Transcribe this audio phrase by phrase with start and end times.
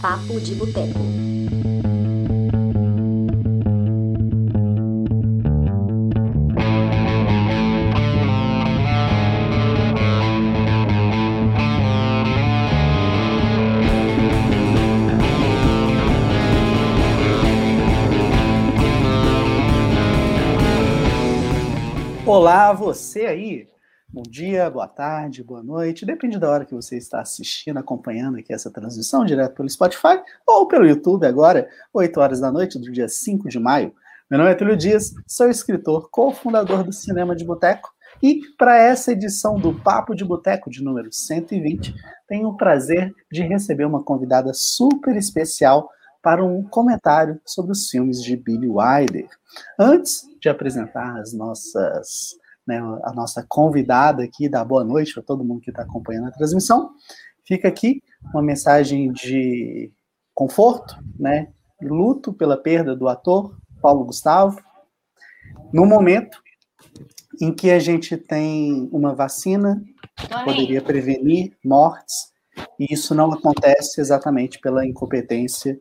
[0.00, 1.00] Papo de Boteco.
[22.26, 23.75] Olá, você aí.
[24.16, 26.06] Bom dia, boa tarde, boa noite.
[26.06, 30.66] Depende da hora que você está assistindo, acompanhando aqui essa transmissão direto pelo Spotify ou
[30.66, 33.92] pelo YouTube agora, 8 horas da noite do dia 5 de maio.
[34.30, 37.92] Meu nome é Túlio Dias, sou escritor, cofundador do Cinema de Boteco
[38.22, 41.94] e para essa edição do Papo de Boteco de número 120,
[42.26, 45.90] tenho o prazer de receber uma convidada super especial
[46.22, 49.28] para um comentário sobre os filmes de Billy Wilder.
[49.78, 55.44] Antes de apresentar as nossas, né, a nossa convidada aqui, dar boa noite para todo
[55.44, 56.90] mundo que está acompanhando a transmissão,
[57.44, 58.02] fica aqui
[58.32, 59.92] uma mensagem de
[60.34, 61.48] conforto, né,
[61.80, 64.60] luto pela perda do ator Paulo Gustavo,
[65.72, 66.42] no momento
[67.40, 69.82] em que a gente tem uma vacina
[70.16, 72.32] que poderia prevenir mortes,
[72.80, 75.78] e isso não acontece exatamente pela incompetência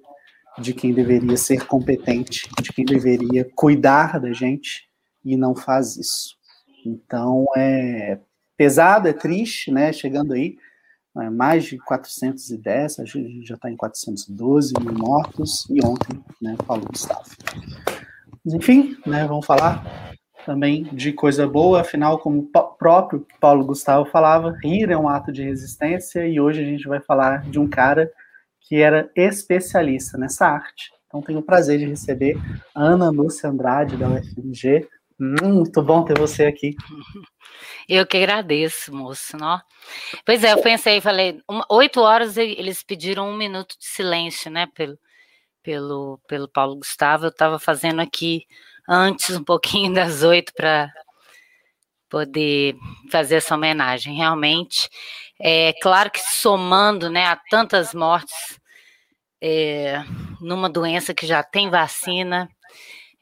[0.59, 4.87] de quem deveria ser competente, de quem deveria cuidar da gente
[5.23, 6.35] e não faz isso.
[6.85, 8.19] Então é
[8.57, 9.91] pesado, é triste, né?
[9.91, 10.57] Chegando aí,
[11.17, 16.55] é, mais de 410, a gente já está em 412 mil mortos, e ontem, né,
[16.67, 17.23] Paulo Gustavo.
[18.43, 20.13] Mas, enfim, né, vamos falar
[20.45, 25.31] também de coisa boa, afinal, como o próprio Paulo Gustavo falava, rir é um ato
[25.31, 28.11] de resistência, e hoje a gente vai falar de um cara
[28.59, 30.91] que era especialista nessa arte.
[31.07, 32.37] Então, tenho o prazer de receber
[32.75, 34.85] Ana Lúcia Andrade, da UFMG.
[35.19, 36.75] Hum, muito bom ter você aqui.
[37.87, 39.37] Eu que agradeço, moço.
[39.37, 39.61] Não?
[40.25, 44.97] Pois é, eu pensei, falei, oito horas eles pediram um minuto de silêncio, né, pelo,
[45.61, 47.25] pelo, pelo Paulo Gustavo.
[47.25, 48.47] Eu estava fazendo aqui
[48.89, 50.91] antes, um pouquinho das oito, para
[52.09, 52.75] poder
[53.11, 54.15] fazer essa homenagem.
[54.15, 54.89] Realmente,
[55.39, 58.59] é claro que somando né, a tantas mortes
[59.41, 60.03] é,
[60.41, 62.49] numa doença que já tem vacina,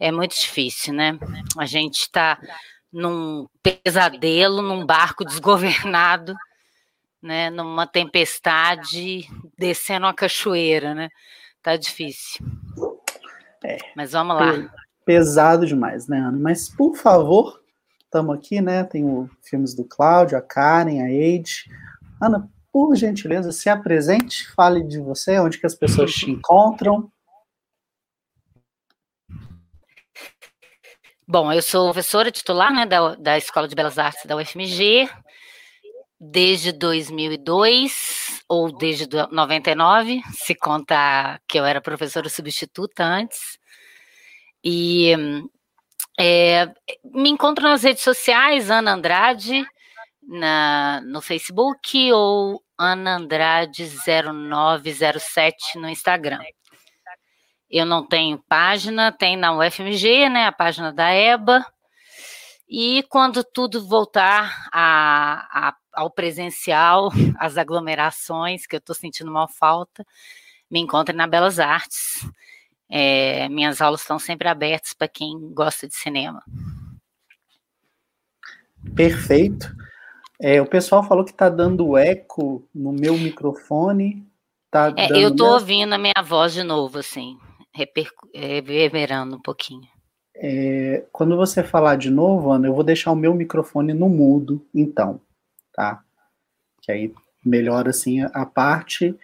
[0.04, 1.18] é muito difícil, né?
[1.58, 2.38] A gente está
[2.92, 6.36] num pesadelo, num barco desgovernado,
[7.22, 7.50] né?
[7.50, 9.26] Numa tempestade,
[9.58, 11.08] descendo uma cachoeira, né?
[11.62, 12.46] Tá difícil.
[13.64, 14.70] É, Mas vamos lá.
[15.06, 16.38] Pesado demais, né, Ana?
[16.38, 17.62] Mas, por favor,
[18.04, 18.84] estamos aqui, né?
[18.84, 21.64] Tem os filmes do Cláudio, a Karen, a Eide.
[22.22, 27.10] Ana, por gentileza, se apresente, fale de você, onde que as pessoas te encontram.
[31.34, 35.10] Bom, eu sou professora titular né, da, da Escola de Belas Artes da UFMG
[36.20, 43.58] desde 2002 ou desde 99, se contar que eu era professora substituta antes.
[44.64, 45.12] E
[46.20, 46.72] é,
[47.04, 49.66] me encontro nas redes sociais, Ana Andrade,
[50.22, 56.42] na, no Facebook, ou Ana Andrade 0907 no Instagram.
[57.74, 61.66] Eu não tenho página, tem na UFMG, né, a página da EBA.
[62.70, 69.48] E quando tudo voltar a, a, ao presencial, as aglomerações, que eu estou sentindo mal
[69.48, 70.06] falta,
[70.70, 72.24] me encontre na Belas Artes.
[72.88, 76.44] É, minhas aulas estão sempre abertas para quem gosta de cinema.
[78.96, 79.76] Perfeito.
[80.40, 84.28] É, o pessoal falou que está dando eco no meu microfone.
[84.70, 87.40] Tá é, eu estou ouvindo a minha voz de novo, assim,
[87.74, 89.88] reverberando um pouquinho.
[90.36, 94.66] É, quando você falar de novo, Ana, eu vou deixar o meu microfone no mudo,
[94.74, 95.22] então,
[95.74, 96.04] tá?
[96.82, 97.14] Que aí
[97.46, 99.16] melhora assim a parte.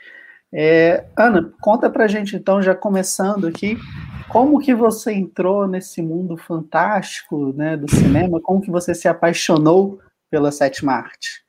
[0.52, 3.78] É, Ana, conta pra gente então, já começando aqui,
[4.30, 8.40] como que você entrou nesse mundo fantástico né, do cinema?
[8.42, 10.00] Como que você se apaixonou
[10.30, 11.44] pela sétima arte?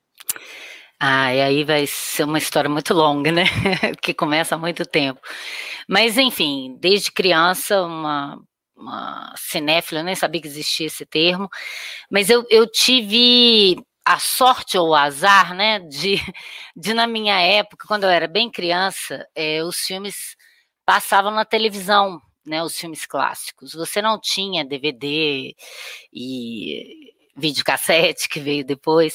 [1.02, 3.44] Ah, e aí vai ser uma história muito longa, né?
[4.02, 5.18] que começa há muito tempo.
[5.88, 8.38] Mas, enfim, desde criança, uma,
[8.76, 11.48] uma cinéfila, eu nem sabia que existia esse termo,
[12.10, 16.16] mas eu, eu tive a sorte ou o azar, né, de,
[16.76, 20.36] de na minha época, quando eu era bem criança, é, os filmes
[20.86, 23.72] passavam na televisão, né, os filmes clássicos.
[23.74, 25.54] Você não tinha DVD
[26.12, 29.14] e videocassete que veio depois.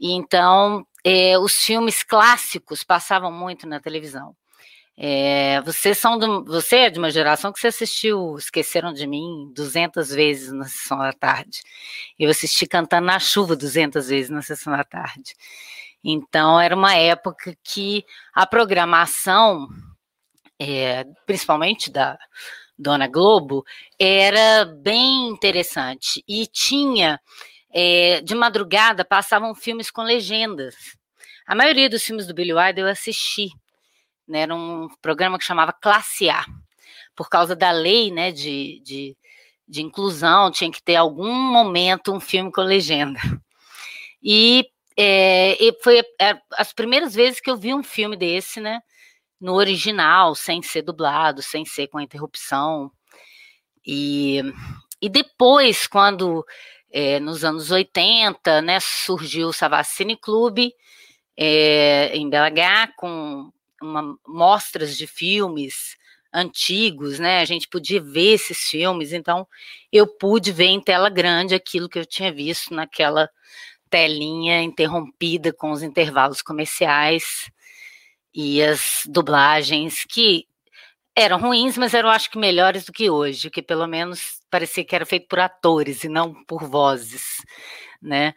[0.00, 4.34] Então, é, os filmes clássicos passavam muito na televisão.
[4.98, 9.52] É, vocês são do, você é de uma geração que você assistiu Esqueceram de Mim
[9.54, 11.60] 200 vezes na sessão da tarde.
[12.18, 15.34] Eu assisti Cantando na Chuva 200 vezes na sessão da tarde.
[16.02, 18.04] Então, era uma época que
[18.34, 19.68] a programação
[20.58, 22.18] é, principalmente da
[22.78, 23.64] Dona Globo,
[23.98, 26.22] era bem interessante.
[26.28, 27.20] E tinha,
[27.72, 30.74] é, de madrugada, passavam filmes com legendas.
[31.46, 33.50] A maioria dos filmes do Billy Wilder eu assisti.
[34.26, 36.44] Né, era um programa que chamava Classe A.
[37.14, 39.16] Por causa da lei né, de, de,
[39.66, 43.20] de inclusão, tinha que ter algum momento um filme com legenda.
[44.22, 44.66] E,
[44.96, 48.80] é, e foi é, as primeiras vezes que eu vi um filme desse, né?
[49.40, 52.90] no original, sem ser dublado, sem ser com interrupção.
[53.86, 54.42] E,
[55.00, 56.44] e depois, quando
[56.98, 60.72] é, nos anos 80, né, surgiu o Savacine Clube
[61.36, 63.52] é, em BH com
[63.82, 65.98] uma, mostras de filmes
[66.32, 67.40] antigos, né?
[67.40, 69.46] A gente podia ver esses filmes, então
[69.92, 73.28] eu pude ver em tela grande aquilo que eu tinha visto naquela
[73.90, 77.50] telinha interrompida com os intervalos comerciais
[78.34, 80.46] e as dublagens que
[81.14, 84.94] eram ruins, mas eram acho que melhores do que hoje, que pelo menos parecia que
[84.94, 87.42] era feito por atores e não por vozes,
[88.00, 88.34] né?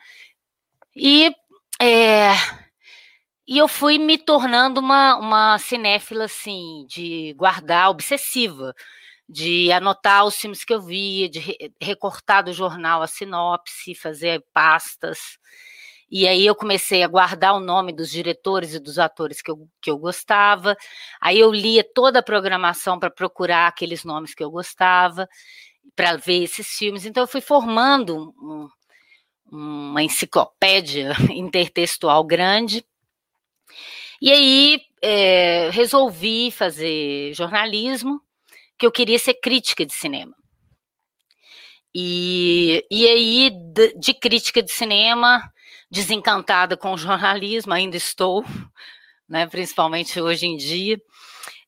[0.96, 1.34] E
[1.82, 2.34] é,
[3.52, 8.76] e eu fui me tornando uma, uma cinéfila, assim, de guardar, obsessiva,
[9.28, 11.40] de anotar os filmes que eu via, de
[11.82, 15.40] recortar do jornal a sinopse, fazer pastas.
[16.12, 19.68] E aí eu comecei a guardar o nome dos diretores e dos atores que eu,
[19.82, 20.76] que eu gostava.
[21.20, 25.28] Aí eu lia toda a programação para procurar aqueles nomes que eu gostava,
[25.96, 27.06] para ver esses filmes.
[27.06, 28.70] Então eu fui formando um,
[29.52, 32.86] uma enciclopédia intertextual grande.
[34.22, 38.22] E aí é, resolvi fazer jornalismo,
[38.78, 40.36] que eu queria ser crítica de cinema.
[41.94, 45.52] E, e aí, de, de crítica de cinema,
[45.90, 48.46] desencantada com o jornalismo, ainda estou,
[49.28, 51.02] né, principalmente hoje em dia.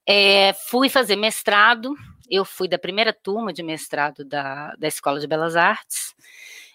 [0.07, 1.93] É, fui fazer mestrado,
[2.31, 6.15] eu fui da primeira turma de mestrado da, da Escola de Belas Artes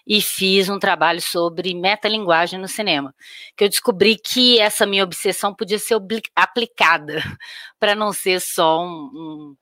[0.05, 3.13] e fiz um trabalho sobre metalinguagem no cinema,
[3.57, 5.99] que eu descobri que essa minha obsessão podia ser
[6.35, 7.15] aplicada
[7.79, 9.57] para não ser só um, um,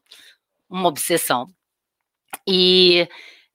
[0.69, 1.47] uma obsessão.
[2.47, 3.07] E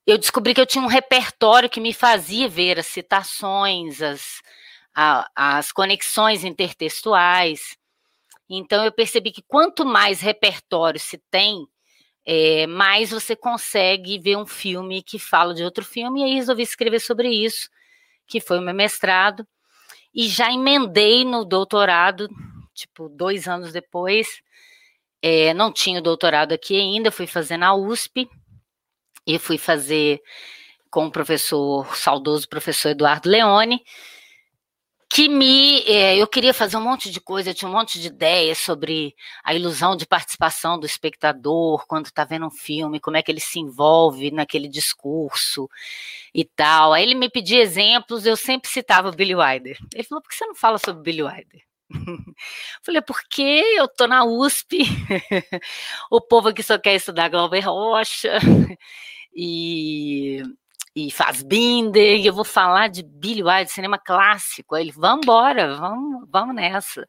[0.06, 4.40] eu descobri que eu tinha um repertório que me fazia ver as citações, as,
[4.94, 7.76] a, as conexões intertextuais.
[8.48, 11.68] Então, eu percebi que quanto mais repertório se tem,
[12.32, 16.20] é, mais você consegue ver um filme que fala de outro filme.
[16.20, 17.68] E aí resolvi escrever sobre isso,
[18.24, 19.44] que foi o meu mestrado.
[20.14, 22.28] E já emendei no doutorado,
[22.72, 24.40] tipo, dois anos depois.
[25.20, 28.30] É, não tinha o doutorado aqui ainda, fui fazer na USP
[29.26, 30.22] e fui fazer
[30.88, 33.82] com o professor, saudoso professor Eduardo Leone,
[35.10, 35.80] que me.
[35.86, 39.14] É, eu queria fazer um monte de coisa, eu tinha um monte de ideias sobre
[39.44, 43.40] a ilusão de participação do espectador quando está vendo um filme, como é que ele
[43.40, 45.68] se envolve naquele discurso
[46.32, 46.92] e tal.
[46.92, 49.76] Aí ele me pedia exemplos, eu sempre citava Billy Wilder.
[49.92, 51.62] Ele falou: por que você não fala sobre Billy Wilder?
[52.82, 53.42] Falei, porque
[53.76, 54.78] eu tô na USP,
[56.10, 58.38] o povo aqui só quer estudar Glauber Rocha
[59.34, 60.40] e,
[60.94, 64.74] e faz Binder, e eu vou falar de Billy Wilde, cinema clássico.
[64.74, 67.08] Aí ele, vamos embora, vamos, vamos nessa.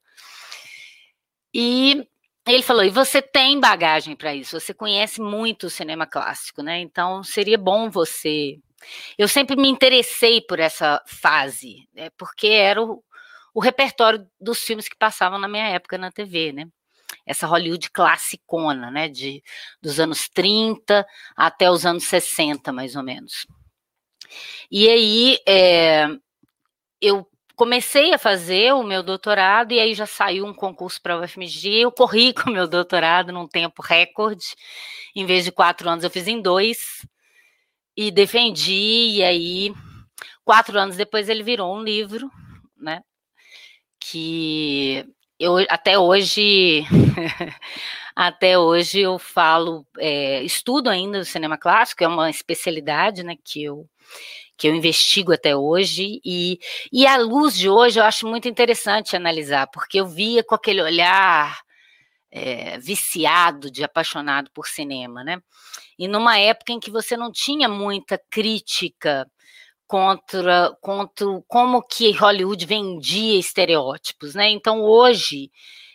[1.54, 2.08] E
[2.48, 6.80] ele falou: e você tem bagagem para isso, você conhece muito o cinema clássico, né?
[6.80, 8.60] Então seria bom você.
[9.18, 12.10] Eu sempre me interessei por essa fase, né?
[12.18, 13.04] porque era o,
[13.54, 16.66] o repertório dos filmes que passavam na minha época na TV, né?
[17.26, 19.08] Essa Hollywood classicona, né?
[19.08, 19.44] De,
[19.82, 23.46] dos anos 30 até os anos 60, mais ou menos.
[24.72, 26.08] E aí é,
[27.02, 31.20] eu comecei a fazer o meu doutorado e aí já saiu um concurso para a
[31.20, 31.82] UFMG.
[31.82, 34.56] Eu corri com o meu doutorado num tempo recorde.
[35.16, 37.06] Em vez de quatro anos, eu fiz em dois
[37.96, 39.18] e defendi.
[39.18, 39.74] E aí,
[40.44, 42.30] quatro anos depois, ele virou um livro,
[42.78, 43.02] né?
[44.02, 45.06] que
[45.42, 46.86] eu até hoje
[48.16, 53.64] até hoje eu falo é, estudo ainda o cinema clássico é uma especialidade né que
[53.64, 53.90] eu
[54.56, 56.60] que eu investigo até hoje e,
[56.94, 60.82] e à luz de hoje eu acho muito interessante analisar porque eu via com aquele
[60.82, 61.60] olhar
[62.32, 65.42] é, viciado de apaixonado por cinema, né?
[66.00, 69.30] E numa época em que você não tinha muita crítica
[69.92, 74.50] contra, contra como que Hollywood vendia estereótipos, né?
[74.50, 75.52] Então hoje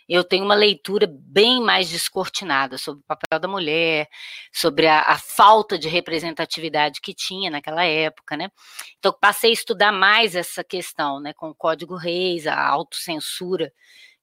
[0.07, 4.07] eu tenho uma leitura bem mais descortinada sobre o papel da mulher,
[4.53, 8.51] sobre a, a, falta de representatividade que tinha naquela época, né?
[8.99, 13.73] Então passei a estudar mais essa questão, né, com o Código Reis, a autocensura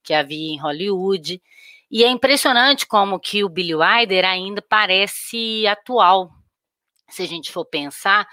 [0.01, 1.41] que havia em Hollywood.
[1.91, 6.31] E é impressionante como que o Billy Wilder ainda parece atual,
[7.09, 8.25] se a gente for pensar,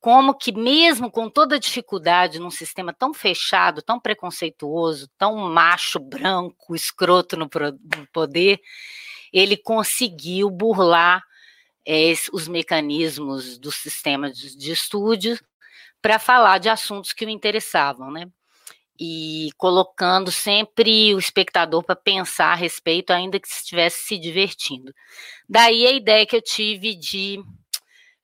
[0.00, 6.74] como que mesmo com toda dificuldade num sistema tão fechado, tão preconceituoso, tão macho, branco,
[6.74, 7.48] escroto no,
[8.12, 8.60] poder,
[9.32, 11.22] ele conseguiu burlar
[11.86, 15.38] é, os mecanismos do sistema de, de estúdio
[16.02, 18.28] para falar de assuntos que o interessavam, né?
[18.98, 24.94] E colocando sempre o espectador para pensar a respeito, ainda que estivesse se divertindo.
[25.48, 27.42] Daí a ideia que eu tive de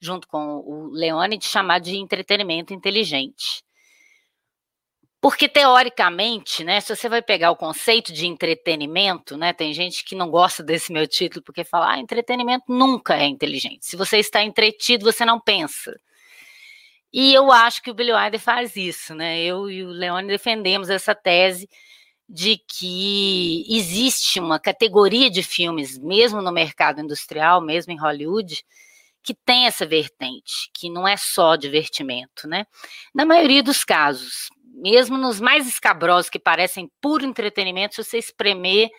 [0.03, 3.63] junto com o Leone, de chamar de entretenimento inteligente.
[5.21, 10.17] Porque, teoricamente, né, se você vai pegar o conceito de entretenimento, né, tem gente que
[10.17, 13.87] não gosta desse meu título porque fala, ah, entretenimento nunca é inteligente.
[13.87, 15.97] Se você está entretido, você não pensa.
[17.13, 19.41] E eu acho que o Billy Wilder faz isso, né?
[19.43, 21.69] Eu e o Leone defendemos essa tese
[22.29, 28.65] de que existe uma categoria de filmes, mesmo no mercado industrial, mesmo em Hollywood,
[29.23, 32.67] que tem essa vertente, que não é só divertimento, né?
[33.15, 38.91] Na maioria dos casos, mesmo nos mais escabrosos que parecem puro entretenimento, se você espremer,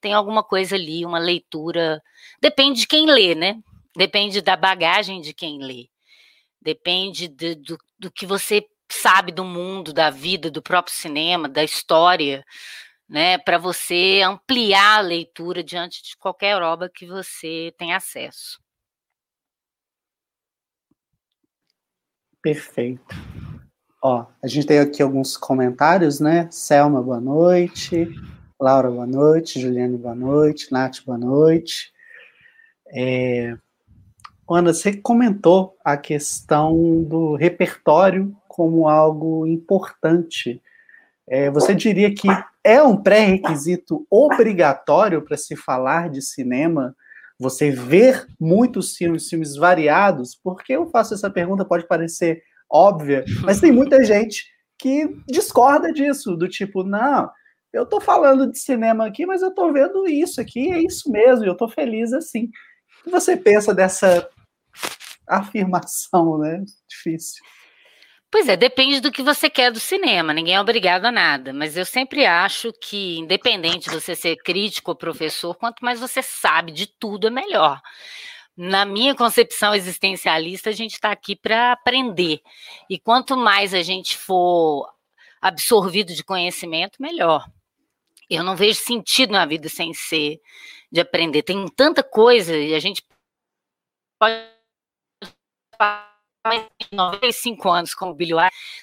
[0.00, 2.02] tem alguma coisa ali, uma leitura.
[2.40, 3.56] Depende de quem lê, né?
[3.96, 5.88] Depende da bagagem de quem lê.
[6.60, 11.64] Depende de, do, do que você sabe do mundo, da vida, do próprio cinema, da
[11.64, 12.44] história,
[13.08, 13.38] né?
[13.38, 18.61] Para você ampliar a leitura diante de qualquer obra que você tem acesso.
[22.42, 23.14] Perfeito.
[24.02, 26.48] Ó, a gente tem aqui alguns comentários, né?
[26.50, 28.08] Selma, boa noite.
[28.60, 29.60] Laura, boa noite.
[29.60, 30.72] Juliane, boa noite.
[30.72, 31.92] Nath, boa noite.
[32.92, 33.56] É...
[34.50, 40.60] Ana, você comentou a questão do repertório como algo importante.
[41.26, 42.28] É, você diria que
[42.62, 46.94] é um pré-requisito obrigatório para se falar de cinema
[47.42, 53.60] você ver muitos filmes, filmes variados, porque eu faço essa pergunta, pode parecer óbvia, mas
[53.60, 54.46] tem muita gente
[54.78, 57.30] que discorda disso, do tipo, não,
[57.72, 61.44] eu tô falando de cinema aqui, mas eu tô vendo isso aqui, é isso mesmo,
[61.44, 62.44] eu tô feliz assim.
[63.00, 64.28] O que você pensa dessa
[65.26, 66.62] afirmação, né?
[66.88, 67.42] Difícil.
[68.32, 71.76] Pois é, depende do que você quer do cinema, ninguém é obrigado a nada, mas
[71.76, 76.72] eu sempre acho que, independente de você ser crítico ou professor, quanto mais você sabe
[76.72, 77.78] de tudo, é melhor.
[78.56, 82.40] Na minha concepção existencialista, a gente está aqui para aprender.
[82.88, 84.90] E quanto mais a gente for
[85.38, 87.46] absorvido de conhecimento, melhor.
[88.30, 90.40] Eu não vejo sentido na vida sem ser
[90.90, 91.42] de aprender.
[91.42, 93.02] Tem tanta coisa e a gente
[94.18, 94.52] pode
[96.92, 98.34] 95 anos como Billy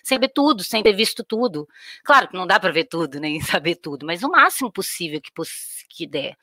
[0.03, 1.67] sem ver tudo, sem ter visto tudo.
[2.03, 5.31] Claro que não dá para ver tudo, nem saber tudo, mas o máximo possível que,
[5.89, 6.37] que der.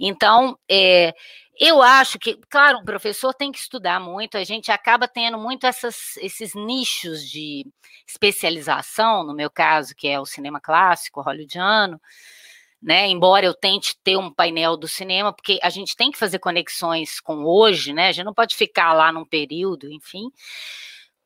[0.00, 1.12] Então, é,
[1.58, 5.66] eu acho que, claro, o professor tem que estudar muito, a gente acaba tendo muito
[5.66, 7.66] essas, esses nichos de
[8.06, 12.00] especialização, no meu caso, que é o cinema clássico, hollywoodiano,
[12.80, 13.08] né?
[13.08, 17.20] Embora eu tente ter um painel do cinema, porque a gente tem que fazer conexões
[17.20, 18.08] com hoje, né?
[18.08, 20.30] A gente não pode ficar lá num período, enfim.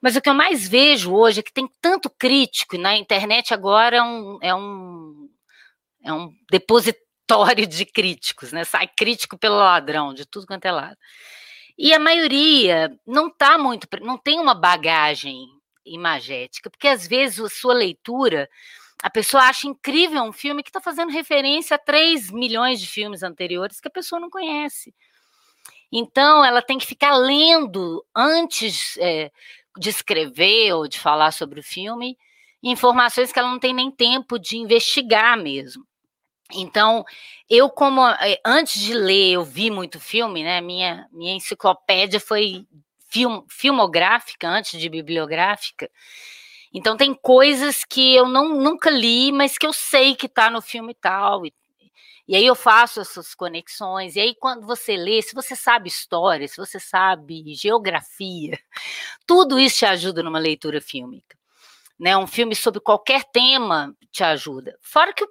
[0.00, 3.54] Mas o que eu mais vejo hoje é que tem tanto crítico, e na internet
[3.54, 5.30] agora é um, é um,
[6.04, 8.64] é um depositório de críticos, né?
[8.64, 10.96] Sai crítico pelo ladrão, de tudo quanto é lado.
[11.78, 15.46] E a maioria não tá muito, não tem uma bagagem
[15.84, 18.48] imagética, porque às vezes a sua leitura
[19.02, 23.22] a pessoa acha incrível um filme que está fazendo referência a 3 milhões de filmes
[23.22, 24.94] anteriores que a pessoa não conhece.
[25.90, 29.30] Então, ela tem que ficar lendo antes é,
[29.76, 32.16] de escrever ou de falar sobre o filme
[32.62, 35.84] informações que ela não tem nem tempo de investigar mesmo.
[36.54, 37.04] Então,
[37.48, 40.60] eu como é, antes de ler, eu vi muito filme, né?
[40.60, 42.66] Minha minha enciclopédia foi
[43.10, 45.90] film, filmográfica antes de bibliográfica.
[46.72, 50.62] Então tem coisas que eu não nunca li, mas que eu sei que está no
[50.62, 51.44] filme tal.
[51.44, 51.52] E,
[52.26, 54.16] e aí eu faço essas conexões.
[54.16, 58.58] E aí quando você lê, se você sabe história, se você sabe geografia,
[59.26, 61.36] tudo isso te ajuda numa leitura fílmica.
[61.98, 62.16] Né?
[62.16, 64.76] Um filme sobre qualquer tema te ajuda.
[64.80, 65.26] Fora que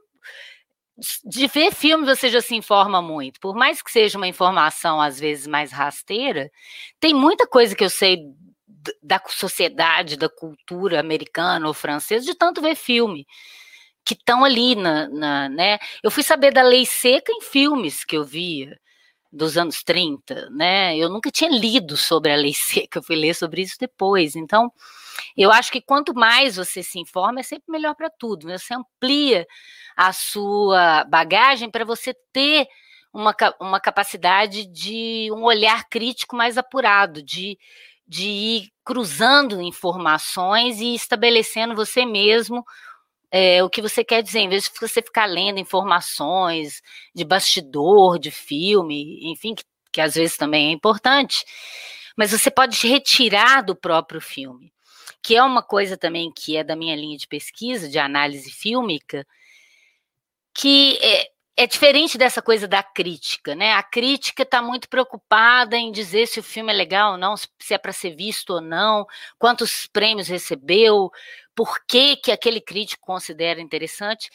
[1.26, 3.40] de ver filme você já se informa muito.
[3.40, 6.52] Por mais que seja uma informação às vezes mais rasteira,
[7.00, 8.24] tem muita coisa que eu sei
[9.02, 13.26] da sociedade, da cultura americana ou francesa, de tanto ver filme
[14.04, 15.80] que estão ali na, na, né?
[16.04, 18.80] Eu fui saber da lei seca em filmes que eu via
[19.32, 20.98] dos anos 30, né?
[20.98, 24.36] Eu nunca tinha lido sobre a lei seca, eu fui ler sobre isso depois.
[24.36, 24.72] Então,
[25.38, 28.48] Eu acho que quanto mais você se informa, é sempre melhor para tudo.
[28.48, 28.58] Né?
[28.58, 29.48] Você amplia
[29.96, 32.68] a sua bagagem para você ter
[33.14, 37.58] uma, uma capacidade de um olhar crítico mais apurado, de,
[38.12, 42.66] de ir cruzando informações e estabelecendo você mesmo
[43.32, 46.82] é, o que você quer dizer, em vez de você ficar lendo informações
[47.16, 49.64] de bastidor, de filme, enfim, que,
[49.94, 51.46] que às vezes também é importante,
[52.18, 54.74] mas você pode retirar do próprio filme,
[55.24, 59.26] que é uma coisa também que é da minha linha de pesquisa, de análise fílmica,
[60.54, 63.74] que é, é diferente dessa coisa da crítica, né?
[63.74, 67.74] A crítica está muito preocupada em dizer se o filme é legal ou não, se
[67.74, 69.06] é para ser visto ou não,
[69.38, 71.12] quantos prêmios recebeu,
[71.56, 74.30] por que, que aquele crítico considera interessante.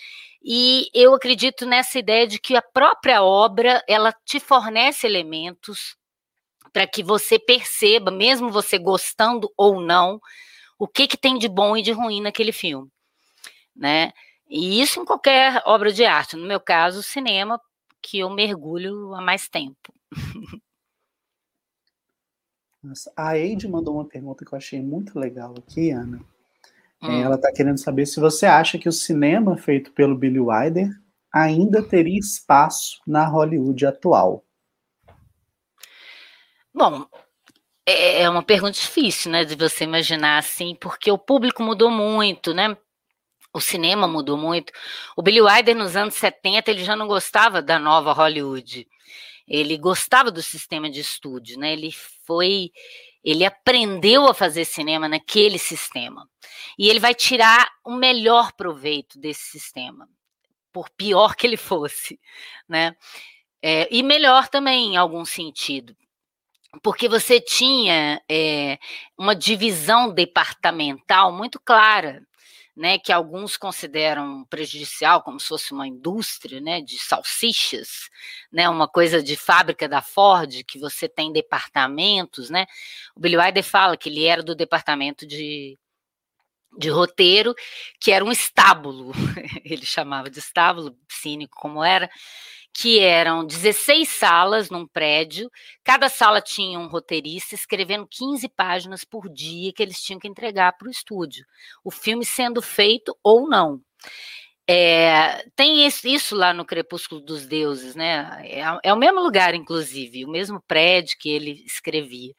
[0.44, 5.96] E eu acredito nessa ideia de que a própria obra ela te fornece elementos
[6.72, 10.20] para que você perceba, mesmo você gostando ou não,
[10.78, 12.90] o que, que tem de bom e de ruim naquele filme,
[13.74, 14.12] né?
[14.48, 16.36] E isso em qualquer obra de arte.
[16.36, 17.60] No meu caso, cinema,
[18.00, 19.92] que eu mergulho há mais tempo.
[22.82, 26.20] Nossa, a Eide mandou uma pergunta que eu achei muito legal aqui, Ana.
[27.02, 27.22] É, hum.
[27.22, 30.90] Ela está querendo saber se você acha que o cinema feito pelo Billy Wilder
[31.32, 34.44] ainda teria espaço na Hollywood atual.
[36.72, 37.06] Bom,
[37.84, 42.54] é, é uma pergunta difícil, né, de você imaginar assim, porque o público mudou muito,
[42.54, 42.76] né?
[43.56, 44.70] O cinema mudou muito.
[45.16, 48.86] O Billy Wilder, nos anos 70, ele já não gostava da nova Hollywood.
[49.48, 51.72] Ele gostava do sistema de estúdio, né?
[51.72, 51.90] Ele
[52.24, 52.70] foi.
[53.24, 56.28] Ele aprendeu a fazer cinema naquele sistema.
[56.78, 60.06] E ele vai tirar o melhor proveito desse sistema,
[60.70, 62.20] por pior que ele fosse,
[62.68, 62.94] né?
[63.62, 65.96] É, e melhor também, em algum sentido,
[66.82, 68.78] porque você tinha é,
[69.16, 72.22] uma divisão departamental muito clara
[72.76, 78.10] né, que alguns consideram prejudicial, como se fosse uma indústria né, de salsichas,
[78.52, 82.50] né, uma coisa de fábrica da Ford, que você tem departamentos.
[82.50, 82.66] Né?
[83.14, 85.78] O Billy Wilder fala que ele era do departamento de,
[86.76, 87.54] de roteiro,
[87.98, 89.12] que era um estábulo,
[89.64, 92.10] ele chamava de estábulo, cínico como era,
[92.78, 95.50] que eram 16 salas num prédio,
[95.82, 100.76] cada sala tinha um roteirista escrevendo 15 páginas por dia que eles tinham que entregar
[100.76, 101.46] para o estúdio,
[101.82, 103.80] o filme sendo feito ou não.
[104.68, 108.42] É, tem isso, lá no Crepúsculo dos Deuses, né?
[108.44, 112.34] É, é, o mesmo lugar, inclusive, o mesmo prédio que ele escrevia,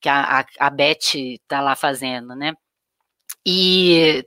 [0.00, 2.54] que a, a, a Beth está lá fazendo, né?
[3.44, 4.24] E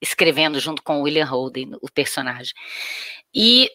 [0.00, 2.52] escrevendo junto com o William Holden, o personagem.
[3.34, 3.70] E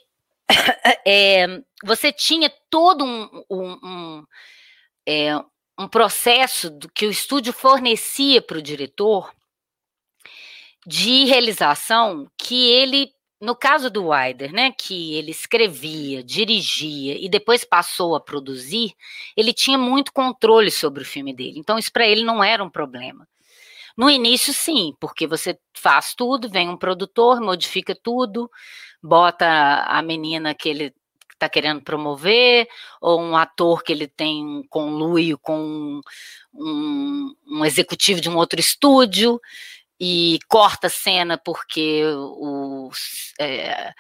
[1.06, 1.46] é,
[1.84, 4.26] você tinha todo um, um, um,
[5.08, 5.36] é,
[5.78, 9.34] um processo do que o estúdio fornecia para o diretor
[10.86, 17.64] de realização que ele, no caso do Wider, né, que ele escrevia, dirigia e depois
[17.64, 18.94] passou a produzir,
[19.36, 21.60] ele tinha muito controle sobre o filme dele.
[21.60, 23.28] Então isso para ele não era um problema.
[23.96, 28.50] No início, sim, porque você faz tudo, vem um produtor, modifica tudo,
[29.04, 29.46] bota
[29.86, 30.94] a menina que ele
[31.32, 32.68] está querendo promover,
[33.02, 36.02] ou um ator que ele tem um conluio com
[36.54, 39.42] um, um, executivo de um outro estúdio,
[40.00, 42.90] e corta a cena porque o,
[43.40, 43.94] é,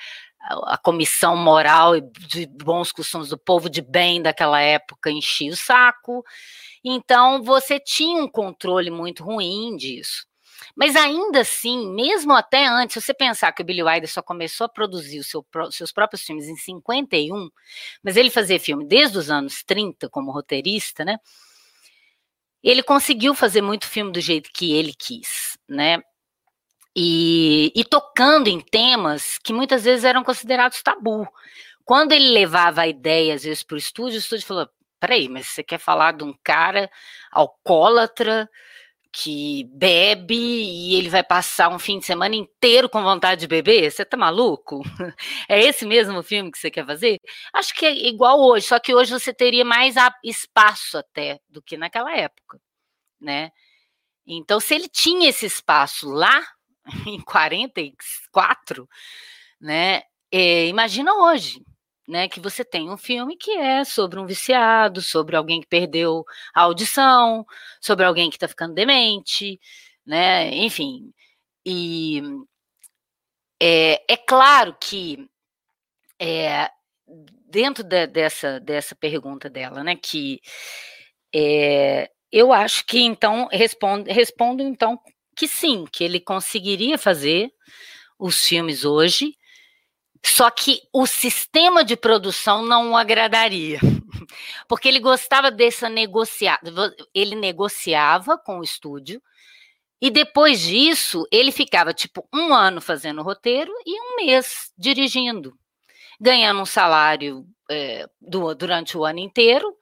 [0.63, 5.55] a comissão moral e de bons costumes do povo de bem daquela época enchia o
[5.55, 6.23] saco.
[6.83, 10.25] Então você tinha um controle muito ruim disso.
[10.75, 14.65] Mas ainda assim, mesmo até antes, se você pensar que o Billy Wilder só começou
[14.65, 17.49] a produzir os seu, seus próprios filmes em 51,
[18.03, 21.17] mas ele fazia filme desde os anos 30 como roteirista, né?
[22.63, 26.01] Ele conseguiu fazer muito filme do jeito que ele quis, né?
[26.95, 31.27] E, e tocando em temas que muitas vezes eram considerados tabu.
[31.83, 35.47] Quando ele levava a ideia, às vezes, para o estúdio, o estúdio falou: peraí, mas
[35.47, 36.89] você quer falar de um cara
[37.31, 38.49] alcoólatra
[39.13, 43.91] que bebe e ele vai passar um fim de semana inteiro com vontade de beber?
[43.91, 44.81] Você tá maluco?
[45.47, 47.19] É esse mesmo filme que você quer fazer?
[47.53, 51.77] Acho que é igual hoje, só que hoje você teria mais espaço até do que
[51.77, 52.59] naquela época,
[53.21, 53.51] né?
[54.25, 56.41] Então, se ele tinha esse espaço lá,
[57.07, 58.89] em 44,
[59.61, 60.03] né?
[60.31, 61.63] É, imagina hoje,
[62.07, 66.25] né, que você tem um filme que é sobre um viciado, sobre alguém que perdeu
[66.53, 67.45] a audição,
[67.81, 69.59] sobre alguém que está ficando demente,
[70.05, 71.13] né, enfim.
[71.65, 72.21] E
[73.61, 75.29] é, é claro que
[76.19, 76.69] é,
[77.47, 80.41] dentro de, dessa, dessa pergunta dela, né, que
[81.33, 84.99] é, eu acho que então respondo, respondo então
[85.35, 87.51] que sim, que ele conseguiria fazer
[88.19, 89.35] os filmes hoje,
[90.25, 93.79] só que o sistema de produção não o agradaria.
[94.67, 96.59] Porque ele gostava dessa negociar,
[97.13, 99.21] ele negociava com o estúdio,
[100.01, 105.57] e depois disso, ele ficava tipo um ano fazendo roteiro e um mês dirigindo,
[106.19, 109.73] ganhando um salário é, do, durante o ano inteiro,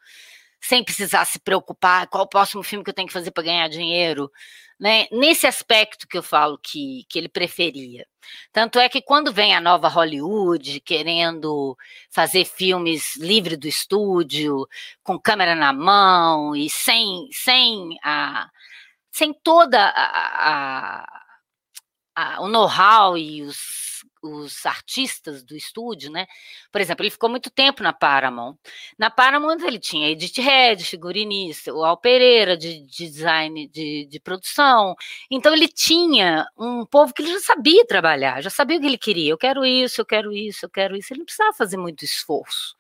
[0.62, 3.68] sem precisar se preocupar qual o próximo filme que eu tenho que fazer para ganhar
[3.68, 4.32] dinheiro.
[4.82, 5.06] Né?
[5.12, 8.08] Nesse aspecto que eu falo que, que ele preferia.
[8.52, 11.78] Tanto é que quando vem a nova Hollywood querendo
[12.10, 14.68] fazer filmes livre do estúdio,
[15.04, 18.50] com câmera na mão e sem, sem, a,
[19.12, 21.06] sem toda a,
[22.16, 23.58] a, a o know-how e os
[24.22, 26.28] os artistas do estúdio, né?
[26.72, 28.56] Por exemplo, ele ficou muito tempo na Paramount.
[28.98, 34.20] Na Paramount ele tinha Edith Red, figurinista, o Al Pereira de, de design de, de,
[34.20, 34.96] produção.
[35.30, 38.98] Então ele tinha um povo que ele já sabia trabalhar, já sabia o que ele
[38.98, 39.32] queria.
[39.32, 41.12] Eu quero isso, eu quero isso, eu quero isso.
[41.12, 42.76] Ele não precisava fazer muito esforço.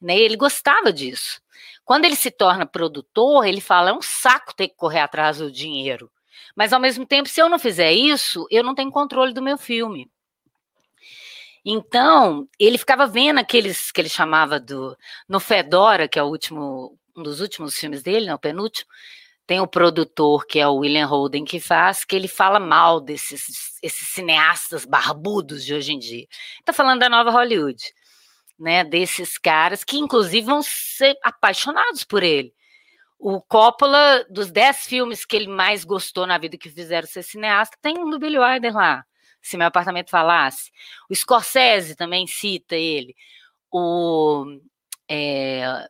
[0.00, 0.18] Né?
[0.18, 1.40] Ele gostava disso.
[1.84, 5.50] Quando ele se torna produtor, ele fala: é um saco ter que correr atrás do
[5.50, 6.10] dinheiro.
[6.56, 9.56] Mas ao mesmo tempo, se eu não fizer isso, eu não tenho controle do meu
[9.58, 10.10] filme.
[11.64, 14.96] Então, ele ficava vendo aqueles que ele chamava do
[15.28, 18.90] no Fedora, que é o último, um dos últimos filmes dele, não, né, o penúltimo.
[19.46, 23.72] Tem o produtor, que é o William Holden, que faz, que ele fala mal desses
[23.82, 26.26] esses cineastas barbudos de hoje em dia.
[26.60, 27.82] Está falando da nova Hollywood,
[28.58, 28.84] né?
[28.84, 32.54] Desses caras que, inclusive, vão ser apaixonados por ele.
[33.18, 37.76] O Coppola, dos dez filmes que ele mais gostou na vida que fizeram ser cineasta,
[37.82, 39.04] tem um do Billy Wilder lá
[39.42, 40.70] se meu apartamento falasse.
[41.10, 43.14] O Scorsese também cita ele.
[43.70, 44.46] O
[45.08, 45.88] é,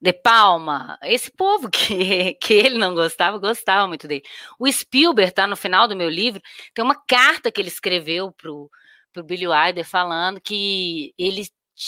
[0.00, 4.22] De Palma, esse povo que, que ele não gostava, gostava muito dele.
[4.58, 6.42] O Spielberg está no final do meu livro,
[6.74, 8.70] tem uma carta que ele escreveu para o
[9.24, 11.46] Billy Wilder falando que ele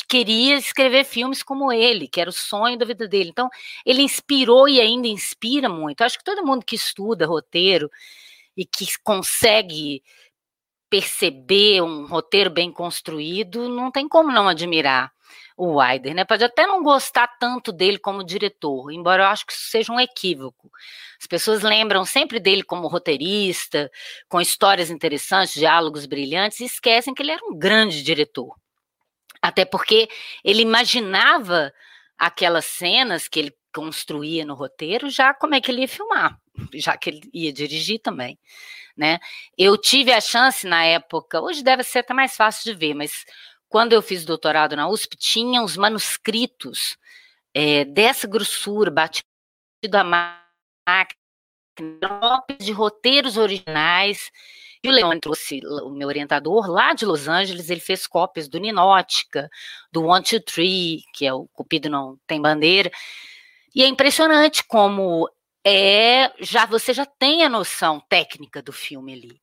[0.08, 3.30] queria escrever filmes como ele, que era o sonho da vida dele.
[3.30, 3.48] Então,
[3.84, 6.02] ele inspirou e ainda inspira muito.
[6.02, 7.90] Acho que todo mundo que estuda roteiro
[8.56, 10.02] e que consegue
[10.94, 15.10] perceber um roteiro bem construído, não tem como não admirar
[15.56, 16.24] o Wilder, né?
[16.24, 19.98] Pode até não gostar tanto dele como diretor, embora eu acho que isso seja um
[19.98, 20.70] equívoco.
[21.20, 23.90] As pessoas lembram sempre dele como roteirista,
[24.28, 28.54] com histórias interessantes, diálogos brilhantes, e esquecem que ele era um grande diretor.
[29.42, 30.08] Até porque
[30.44, 31.72] ele imaginava
[32.16, 36.38] aquelas cenas que ele construía no roteiro, já como é que ele ia filmar,
[36.74, 38.38] já que ele ia dirigir também
[38.96, 39.18] né?
[39.58, 43.24] Eu tive a chance na época, hoje deve ser até mais fácil de ver, mas
[43.68, 46.96] quando eu fiz doutorado na USP, tinha os manuscritos
[47.52, 49.24] é, dessa grossura, batido
[49.94, 51.18] a máquina,
[52.60, 54.30] de roteiros originais.
[54.82, 58.60] E o Leone trouxe o meu orientador lá de Los Angeles, ele fez cópias do
[58.60, 59.48] Ninótica,
[59.90, 62.90] do One, Two, Three, que é o Cupido Não Tem Bandeira.
[63.74, 65.28] E é impressionante como
[65.64, 69.40] é já você já tem a noção técnica do filme ali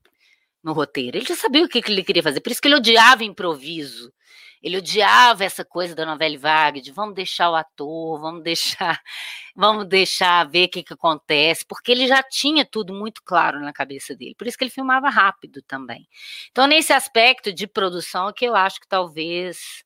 [0.63, 1.17] no roteiro.
[1.17, 4.13] Ele já sabia o que, ele queria fazer, por isso que ele odiava improviso.
[4.62, 9.02] Ele odiava essa coisa da novela vague, de vamos deixar o ator, vamos deixar,
[9.56, 13.74] vamos deixar ver o que, que acontece, porque ele já tinha tudo muito claro na
[13.74, 14.36] cabeça dele.
[14.38, 16.08] Por isso que ele filmava rápido também.
[16.52, 19.84] Então, nesse aspecto de produção, é que eu acho que talvez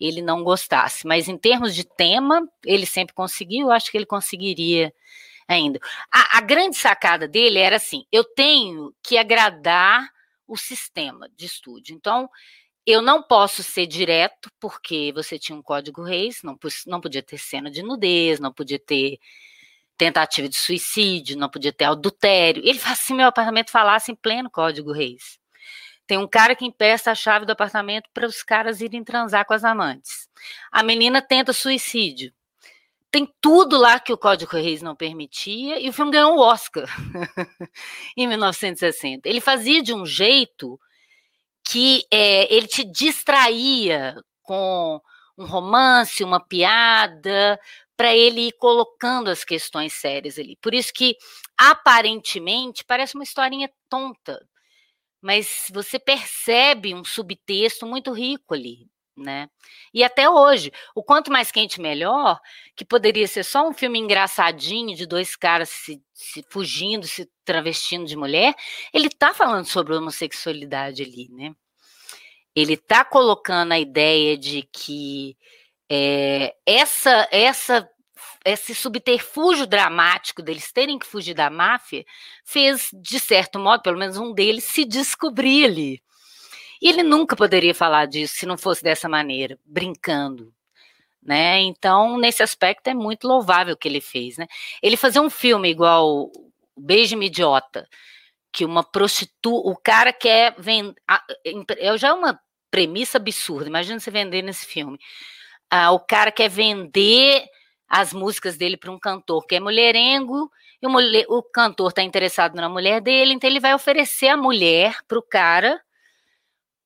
[0.00, 1.06] ele não gostasse.
[1.06, 4.92] Mas em termos de tema, ele sempre conseguiu, acho que ele conseguiria
[5.46, 5.80] ainda.
[6.12, 10.08] A, a grande sacada dele era assim: eu tenho que agradar
[10.46, 11.94] o sistema de estúdio.
[11.94, 12.28] Então,
[12.86, 17.38] eu não posso ser direto, porque você tinha um código reis, não, não podia ter
[17.38, 19.18] cena de nudez, não podia ter
[19.96, 22.62] tentativa de suicídio, não podia ter adultério.
[22.64, 25.39] Ele assim, meu apartamento falasse em pleno código reis.
[26.10, 29.54] Tem um cara que empresta a chave do apartamento para os caras irem transar com
[29.54, 30.28] as amantes.
[30.72, 32.32] A menina tenta suicídio
[33.12, 36.86] tem tudo lá que o Código Reis não permitia, e o filme ganhou o Oscar
[38.16, 39.28] em 1960.
[39.28, 40.80] Ele fazia de um jeito
[41.64, 45.00] que é, ele te distraía com
[45.36, 47.58] um romance, uma piada,
[47.96, 50.56] para ele ir colocando as questões sérias ali.
[50.56, 51.16] Por isso que,
[51.56, 54.40] aparentemente, parece uma historinha tonta,
[55.20, 58.88] mas você percebe um subtexto muito rico ali
[59.20, 59.48] né?
[59.92, 62.40] E até hoje, o quanto mais quente melhor,
[62.74, 68.06] que poderia ser só um filme engraçadinho de dois caras se, se fugindo, se travestindo
[68.06, 68.54] de mulher,
[68.92, 71.54] ele tá falando sobre homossexualidade ali, né?
[72.54, 75.36] Ele tá colocando a ideia de que
[75.88, 77.88] é, essa essa
[78.44, 82.04] esse subterfúgio dramático deles terem que fugir da máfia
[82.44, 86.02] fez, de certo modo, pelo menos um deles, se descobrir ali.
[86.80, 90.52] E ele nunca poderia falar disso se não fosse dessa maneira, brincando.
[91.22, 91.60] Né?
[91.60, 94.38] Então, nesse aspecto, é muito louvável o que ele fez.
[94.38, 94.46] Né?
[94.82, 96.30] Ele fazer um filme igual
[96.76, 97.86] Beijo-me Idiota,
[98.50, 100.96] que uma prostituta, o cara quer vender.
[101.78, 104.98] Eu já é uma premissa absurda, imagina você vender nesse filme.
[105.70, 107.44] Ah, o cara quer vender
[107.90, 110.48] as músicas dele para um cantor que é mulherengo,
[110.80, 114.36] e o, mulher, o cantor está interessado na mulher dele, então ele vai oferecer a
[114.36, 115.82] mulher para o cara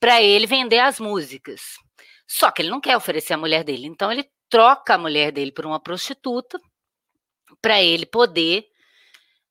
[0.00, 1.76] para ele vender as músicas.
[2.26, 5.52] Só que ele não quer oferecer a mulher dele, então ele troca a mulher dele
[5.52, 6.58] por uma prostituta
[7.60, 8.66] para ele poder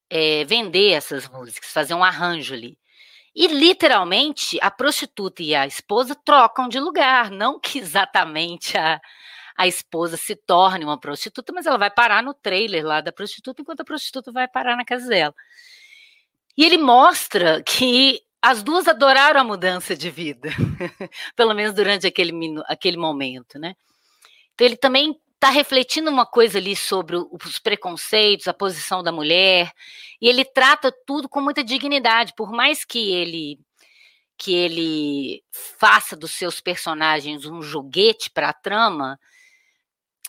[0.09, 2.77] é, vender essas músicas, fazer um arranjo ali.
[3.35, 8.99] E literalmente a prostituta e a esposa trocam de lugar, não que exatamente a,
[9.55, 13.61] a esposa se torne uma prostituta, mas ela vai parar no trailer lá da prostituta,
[13.61, 15.33] enquanto a prostituta vai parar na casa dela.
[16.57, 20.49] E ele mostra que as duas adoraram a mudança de vida,
[21.35, 22.33] pelo menos durante aquele,
[22.67, 23.75] aquele momento, né?
[24.53, 29.71] Então ele também está refletindo uma coisa ali sobre os preconceitos, a posição da mulher,
[30.21, 33.59] e ele trata tudo com muita dignidade, por mais que ele
[34.35, 39.17] que ele faça dos seus personagens um joguete para a trama,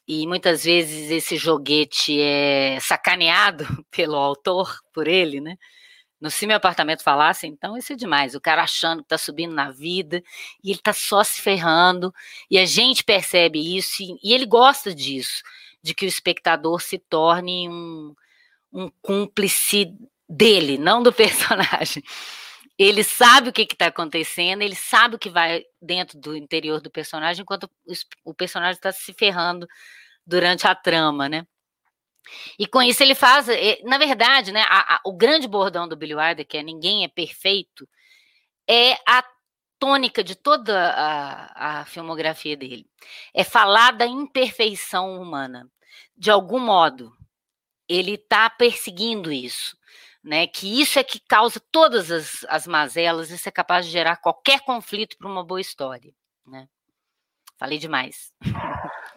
[0.06, 5.56] e muitas vezes esse joguete é sacaneado pelo autor, por ele, né?
[6.20, 8.34] No Se Meu Apartamento Falasse, então isso é demais.
[8.34, 10.22] O cara achando que tá subindo na vida
[10.62, 12.14] e ele tá só se ferrando,
[12.50, 15.42] e a gente percebe isso, e, e ele gosta disso,
[15.82, 18.14] de que o espectador se torne um,
[18.72, 19.94] um cúmplice
[20.28, 22.02] dele, não do personagem.
[22.78, 26.90] Ele sabe o que está acontecendo, ele sabe o que vai dentro do interior do
[26.90, 27.70] personagem, enquanto
[28.24, 29.66] o personagem está se ferrando
[30.26, 31.46] durante a trama, né?
[32.58, 33.46] E com isso ele faz,
[33.84, 37.08] na verdade, né, a, a, o grande bordão do Billy Wilder, que é ninguém é
[37.08, 37.88] perfeito,
[38.68, 39.22] é a
[39.78, 42.86] tônica de toda a, a filmografia dele.
[43.34, 45.70] É falar da imperfeição humana.
[46.16, 47.14] De algum modo,
[47.88, 49.76] ele está perseguindo isso
[50.24, 50.46] né?
[50.46, 54.60] Que isso é que causa todas as, as mazelas, isso é capaz de gerar qualquer
[54.60, 56.12] conflito para uma boa história,
[56.46, 56.66] né?
[57.56, 58.32] Falei demais.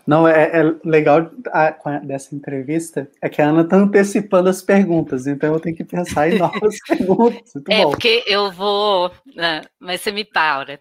[0.06, 5.26] Não, é, é legal a, dessa entrevista é que a Ana está antecipando as perguntas,
[5.26, 7.52] então eu tenho que pensar em novas perguntas.
[7.56, 7.91] Muito é, bom.
[7.91, 9.12] porque eu vou.
[9.36, 10.80] Né, mas você me para.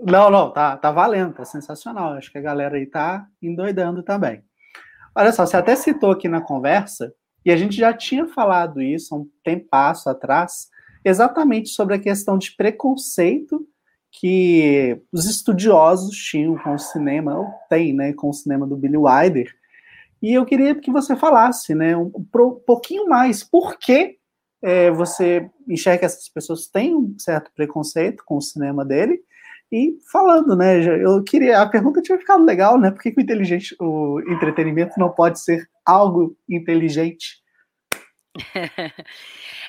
[0.00, 2.14] Não, não, tá, tá valendo, tá sensacional.
[2.14, 4.42] Acho que a galera aí tá endoidando também.
[5.14, 9.14] Olha só, você até citou aqui na conversa e a gente já tinha falado isso
[9.14, 10.68] há um tempo atrás,
[11.04, 13.66] exatamente sobre a questão de preconceito
[14.10, 18.96] que os estudiosos tinham com o cinema, ou tem, né, com o cinema do Billy
[18.96, 19.52] Wilder.
[20.22, 24.16] E eu queria que você falasse, né, um, um pouquinho mais, por que
[24.62, 29.20] é, você enxerga que essas pessoas têm um certo preconceito com o cinema dele,
[29.70, 33.22] e falando, né, eu queria, a pergunta tinha ficado legal, né, por que, que o,
[33.22, 37.42] inteligente, o entretenimento não pode ser algo inteligente?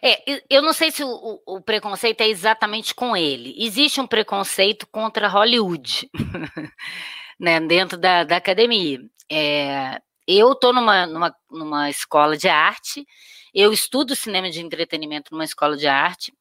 [0.03, 3.55] É, eu não sei se o, o, preconceito é exatamente com ele.
[3.57, 6.09] Existe um preconceito contra Hollywood,
[7.39, 8.99] né, dentro da, da academia.
[9.31, 13.05] É, eu estou numa, numa, numa escola de arte,
[13.53, 16.33] eu estudo cinema de entretenimento numa escola de arte,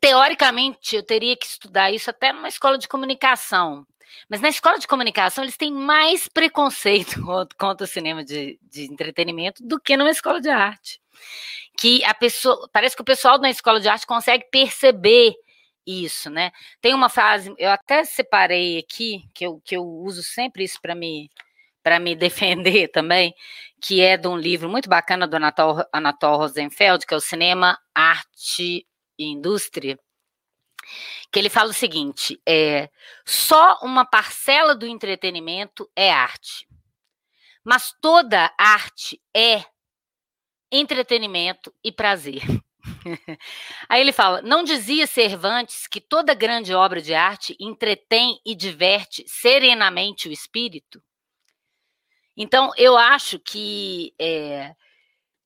[0.00, 3.86] teoricamente, eu teria que estudar isso até numa escola de comunicação.
[4.28, 7.20] Mas na escola de comunicação, eles têm mais preconceito
[7.58, 11.00] contra o cinema de, de entretenimento do que numa escola de arte.
[11.78, 12.68] Que a pessoa.
[12.72, 15.34] Parece que o pessoal na escola de arte consegue perceber
[15.86, 16.52] isso, né?
[16.80, 20.94] Tem uma frase, eu até separei aqui, que eu, que eu uso sempre isso para
[20.94, 21.30] me
[21.82, 23.34] para me defender também,
[23.80, 27.78] que é de um livro muito bacana do Anatol, Anatol Rosenfeld, que é o Cinema,
[27.94, 28.86] Arte
[29.18, 29.98] e Indústria,
[31.30, 32.90] que ele fala o seguinte: é,
[33.24, 36.66] só uma parcela do entretenimento é arte,
[37.64, 39.64] mas toda arte é
[40.70, 42.42] entretenimento e prazer.
[43.88, 49.24] Aí ele fala: não dizia Cervantes que toda grande obra de arte entretém e diverte
[49.26, 51.02] serenamente o espírito?
[52.36, 54.74] Então, eu acho que é,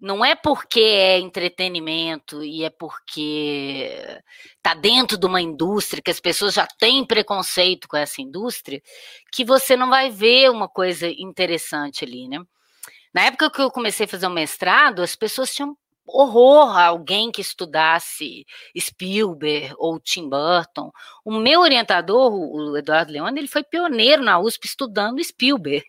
[0.01, 4.21] não é porque é entretenimento e é porque
[4.57, 8.83] está dentro de uma indústria que as pessoas já têm preconceito com essa indústria
[9.33, 12.39] que você não vai ver uma coisa interessante ali, né?
[13.15, 17.33] Na época que eu comecei a fazer o mestrado, as pessoas tinham horror a alguém
[17.33, 18.45] que estudasse
[18.79, 20.93] Spielberg ou Tim Burton.
[21.25, 25.85] O meu orientador, o Eduardo Leone, ele foi pioneiro na USP estudando Spielberg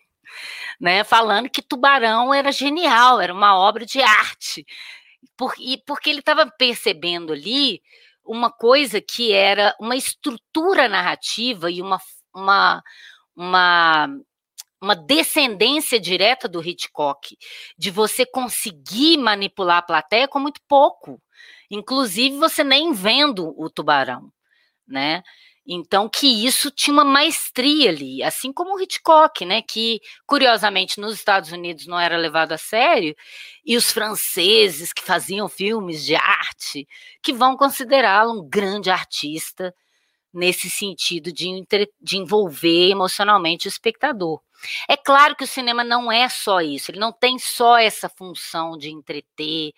[0.80, 4.64] né, falando que Tubarão era genial, era uma obra de arte.
[5.36, 7.82] Por, e porque ele estava percebendo ali
[8.24, 11.98] uma coisa que era uma estrutura narrativa e uma,
[12.34, 12.82] uma,
[13.34, 14.08] uma,
[14.80, 17.36] uma descendência direta do Hitchcock,
[17.76, 21.20] de você conseguir manipular a plateia com muito pouco,
[21.70, 24.30] inclusive você nem vendo o tubarão,
[24.86, 25.22] né?
[25.70, 31.12] Então, que isso tinha uma maestria ali, assim como o Hitchcock, né, que curiosamente nos
[31.12, 33.14] Estados Unidos não era levado a sério,
[33.66, 36.88] e os franceses que faziam filmes de arte,
[37.22, 39.74] que vão considerá-lo um grande artista
[40.32, 41.66] nesse sentido de,
[42.00, 44.40] de envolver emocionalmente o espectador.
[44.88, 48.78] É claro que o cinema não é só isso, ele não tem só essa função
[48.78, 49.72] de entreter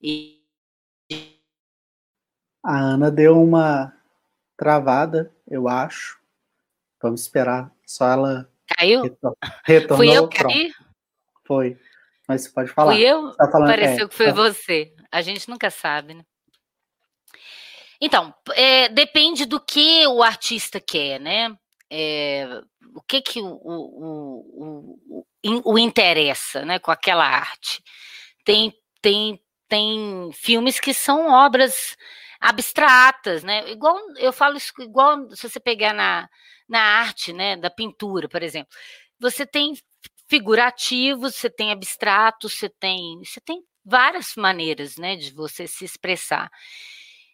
[0.00, 0.40] e
[2.62, 3.92] a Ana deu uma
[4.64, 6.18] travada, eu acho.
[7.02, 8.50] Vamos esperar só ela.
[8.78, 9.02] Caiu?
[9.62, 9.96] Retornou.
[9.98, 10.72] Fui eu que caí?
[11.46, 11.78] Foi.
[12.26, 12.94] Mas você pode falar.
[12.94, 13.30] Fui eu?
[13.36, 14.32] Tá falando, Pareceu é, que foi tá.
[14.32, 14.94] você.
[15.12, 16.24] A gente nunca sabe, né?
[18.00, 21.54] Então, é, depende do que o artista quer, né?
[21.90, 22.62] É,
[22.94, 24.98] o que que o, o,
[25.42, 27.82] o, o, interessa, né, com aquela arte.
[28.44, 31.96] Tem, tem, tem filmes que são obras
[32.44, 33.70] abstratas, né?
[33.70, 36.28] Igual eu falo isso, igual se você pegar na,
[36.68, 38.70] na arte, né, da pintura, por exemplo,
[39.18, 39.72] você tem
[40.28, 46.50] figurativos, você tem abstratos, você tem, você tem várias maneiras, né, de você se expressar.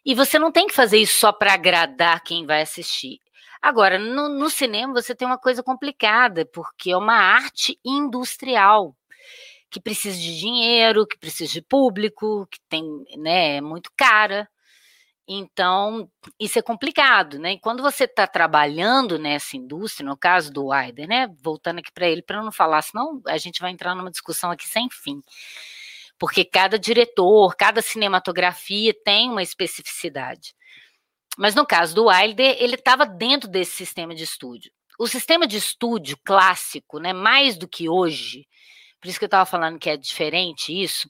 [0.05, 3.19] E você não tem que fazer isso só para agradar quem vai assistir.
[3.61, 8.95] Agora, no, no, cinema você tem uma coisa complicada, porque é uma arte industrial
[9.69, 12.83] que precisa de dinheiro, que precisa de público, que tem,
[13.17, 14.49] né, é muito cara.
[15.27, 17.53] Então, isso é complicado, né?
[17.53, 21.27] E quando você está trabalhando nessa indústria, no caso do Wider, né?
[21.41, 24.67] Voltando aqui para ele, para não falar, senão a gente vai entrar numa discussão aqui
[24.67, 25.21] sem fim.
[26.19, 30.53] Porque cada diretor, cada cinematografia tem uma especificidade.
[31.37, 34.71] Mas no caso do Wilder, ele estava dentro desse sistema de estúdio.
[34.99, 38.45] O sistema de estúdio clássico, né, mais do que hoje,
[38.99, 41.09] por isso que eu estava falando que é diferente isso,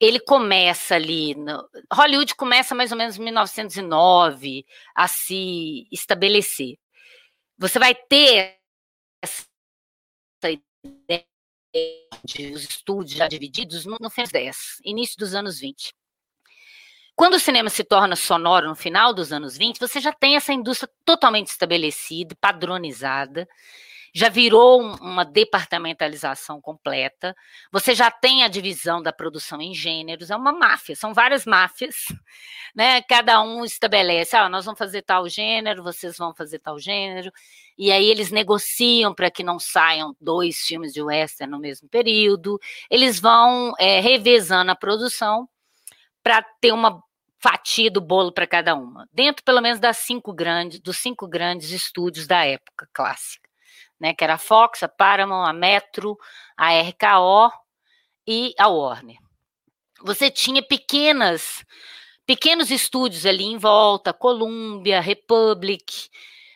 [0.00, 1.34] ele começa ali.
[1.34, 6.78] No, Hollywood começa mais ou menos em 1909 a se estabelecer.
[7.58, 8.56] Você vai ter
[9.22, 9.44] essa
[10.82, 11.26] ideia
[12.24, 15.94] de os estúdios já divididos no, no fim dos 10, início dos anos 20.
[17.14, 20.54] Quando o cinema se torna sonoro no final dos anos 20, você já tem essa
[20.54, 23.46] indústria totalmente estabelecida, padronizada,
[24.14, 27.34] já virou uma departamentalização completa.
[27.70, 31.96] Você já tem a divisão da produção em gêneros, é uma máfia, são várias máfias,
[32.74, 33.02] né?
[33.02, 37.30] Cada um estabelece, ah, nós vamos fazer tal gênero, vocês vão fazer tal gênero,
[37.78, 42.58] e aí eles negociam para que não saiam dois filmes de western no mesmo período.
[42.90, 45.48] Eles vão é, revezando a produção
[46.22, 47.02] para ter uma
[47.38, 51.70] fatia do bolo para cada uma, dentro pelo menos das cinco grandes, dos cinco grandes
[51.70, 53.49] estúdios da época clássica
[54.00, 56.16] né, que era a Fox, a Paramount, a Metro,
[56.56, 57.52] a RKO
[58.26, 59.18] e a Warner.
[60.02, 61.64] Você tinha pequenas,
[62.26, 66.08] pequenos estúdios ali em volta, Columbia, Republic,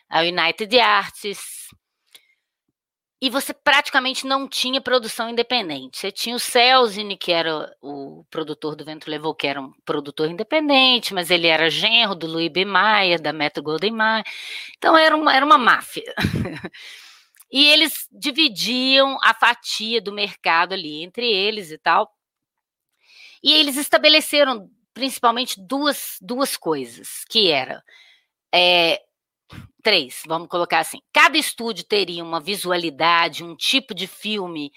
[0.09, 1.65] a United Artists,
[3.21, 5.97] e você praticamente não tinha produção independente.
[5.97, 10.29] Você tinha o Celzine, que era o produtor do Vento Levou, que era um produtor
[10.29, 12.65] independente, mas ele era genro do Louis B.
[12.65, 14.25] Mayer, da Metro Golden Mayer.
[14.77, 16.13] Então era uma, era uma máfia.
[17.55, 22.13] E eles dividiam a fatia do mercado ali entre eles e tal.
[23.41, 27.81] E eles estabeleceram principalmente duas, duas coisas, que era
[28.53, 29.01] é,
[29.81, 30.99] três, vamos colocar assim.
[31.13, 34.69] Cada estúdio teria uma visualidade, um tipo de filme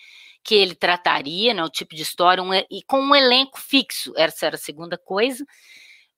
[0.45, 4.13] que ele trataria, né, o tipo de história, um, e com um elenco fixo.
[4.17, 5.45] Essa era a segunda coisa.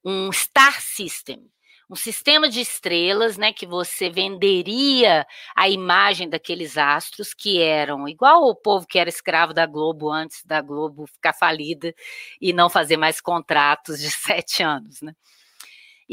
[0.05, 1.51] Um star system,
[1.90, 5.26] um sistema de estrelas, né, que você venderia
[5.57, 10.44] a imagem daqueles astros que eram igual o povo que era escravo da Globo antes
[10.44, 11.92] da Globo ficar falida
[12.40, 15.12] e não fazer mais contratos de sete anos, né?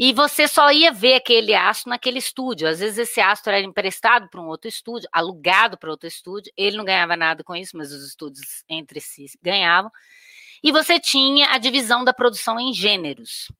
[0.00, 2.68] E você só ia ver aquele astro naquele estúdio.
[2.68, 6.52] Às vezes esse astro era emprestado para um outro estúdio, alugado para outro estúdio.
[6.56, 9.90] Ele não ganhava nada com isso, mas os estúdios entre si ganhavam.
[10.62, 13.50] E você tinha a divisão da produção em gêneros.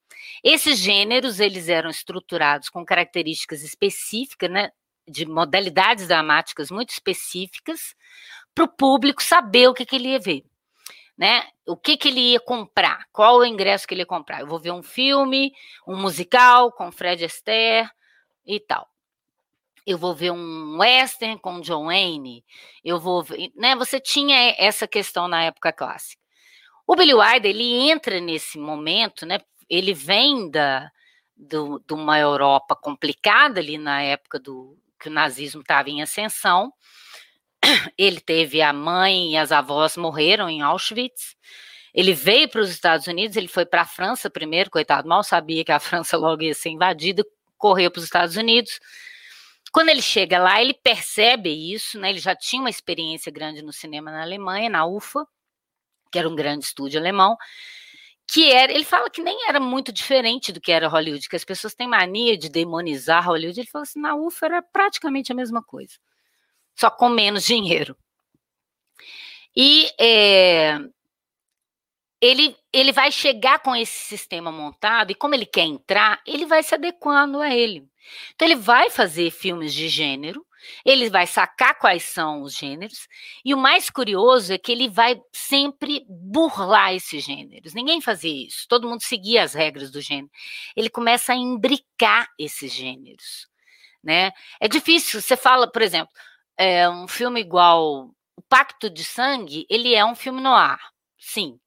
[0.43, 4.71] Esses gêneros, eles eram estruturados com características específicas, né,
[5.07, 7.95] de modalidades dramáticas muito específicas,
[8.55, 10.45] para o público saber o que, que ele ia ver.
[11.17, 11.49] Né?
[11.67, 14.41] O que, que ele ia comprar, qual o ingresso que ele ia comprar.
[14.41, 15.53] Eu vou ver um filme,
[15.87, 17.91] um musical com Fred Astaire
[18.47, 18.89] e tal.
[19.87, 22.45] eu vou ver um western com John Wayne,
[22.85, 23.75] eu vou ver, né?
[23.77, 26.23] Você tinha essa questão na época clássica.
[26.91, 29.41] O Billy Wilder, ele entra nesse momento, né?
[29.69, 30.91] Ele vem da
[31.37, 36.73] do, de uma Europa complicada ali na época do que o nazismo estava em ascensão.
[37.99, 41.37] Ele teve a mãe e as avós morreram em Auschwitz.
[41.93, 45.65] Ele veio para os Estados Unidos, ele foi para a França primeiro, coitado, mal sabia
[45.65, 47.23] que a França logo ia ser invadida,
[47.59, 48.81] correu para os Estados Unidos.
[49.73, 52.11] Quando ele chega lá, ele percebe isso, né?
[52.11, 55.27] Ele já tinha uma experiência grande no cinema na Alemanha, na UFA,
[56.11, 57.37] que era um grande estúdio alemão,
[58.31, 61.45] que era, ele fala que nem era muito diferente do que era Hollywood, que as
[61.45, 63.59] pessoas têm mania de demonizar Hollywood.
[63.59, 65.95] Ele falou assim, na UFA era praticamente a mesma coisa,
[66.75, 67.97] só com menos dinheiro.
[69.57, 70.79] E é,
[72.21, 76.63] ele, ele vai chegar com esse sistema montado, e como ele quer entrar, ele vai
[76.63, 77.89] se adequando a ele.
[78.35, 80.45] Então, ele vai fazer filmes de gênero,
[80.85, 83.09] ele vai sacar quais são os gêneros,
[83.45, 87.75] e o mais curioso é que ele vai sempre burlar esses gêneros.
[87.75, 90.31] Ninguém fazia isso, todo mundo seguia as regras do gênero.
[90.77, 93.49] Ele começa a imbricar esses gêneros.
[94.03, 94.31] Né?
[94.61, 96.13] É difícil, você fala, por exemplo,
[96.57, 100.81] é, um filme igual O Pacto de Sangue, ele é um filme no ar,
[101.19, 101.59] sim,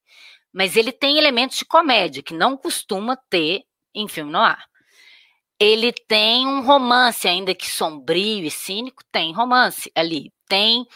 [0.52, 3.64] mas ele tem elementos de comédia que não costuma ter
[3.94, 4.71] em filme no ar.
[5.62, 10.34] Ele tem um romance, ainda que sombrio e cínico, tem romance ali.
[10.50, 10.88] Tem.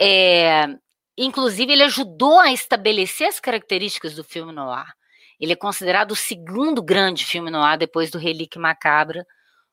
[0.00, 0.68] É,
[1.16, 4.94] inclusive, ele ajudou a estabelecer as características do filme no ar.
[5.40, 9.26] Ele é considerado o segundo grande filme no ar depois do Relíquia Macabra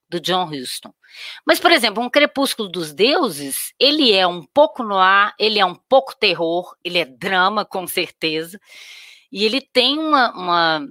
[0.09, 0.91] do John Huston.
[1.45, 5.65] Mas, por exemplo, um Crepúsculo dos Deuses, ele é um pouco no ar, ele é
[5.65, 8.59] um pouco terror, ele é drama, com certeza,
[9.32, 10.88] e ele tem uma, uma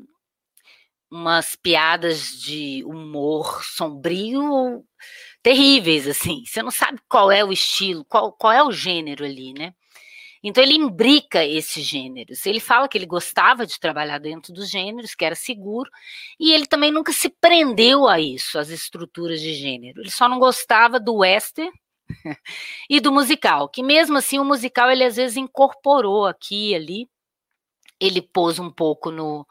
[1.10, 4.84] umas piadas de humor sombrio
[5.42, 6.44] terríveis, assim.
[6.46, 9.74] Você não sabe qual é o estilo, qual, qual é o gênero ali, né?
[10.42, 12.44] Então ele imbrica esses gêneros.
[12.44, 15.90] Ele fala que ele gostava de trabalhar dentro dos gêneros, que era seguro,
[16.38, 20.02] e ele também nunca se prendeu a isso, às estruturas de gênero.
[20.02, 21.72] Ele só não gostava do western
[22.90, 27.08] e do musical, que mesmo assim o musical ele às vezes incorporou aqui e ali.
[27.98, 29.46] Ele pôs um pouco no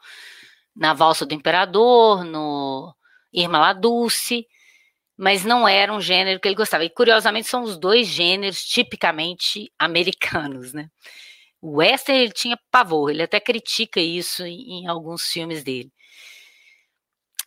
[0.74, 2.94] na Valsa do Imperador, no
[3.32, 4.46] Irma La Dulce,
[5.16, 6.84] mas não era um gênero que ele gostava.
[6.84, 10.88] E curiosamente são os dois gêneros tipicamente americanos, né?
[11.60, 15.90] O western ele tinha pavor, ele até critica isso em, em alguns filmes dele.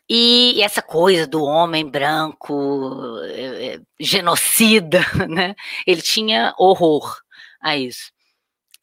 [0.10, 5.54] E essa coisa do homem branco, é, é, genocida, né?
[5.86, 7.20] Ele tinha horror
[7.62, 8.12] a isso.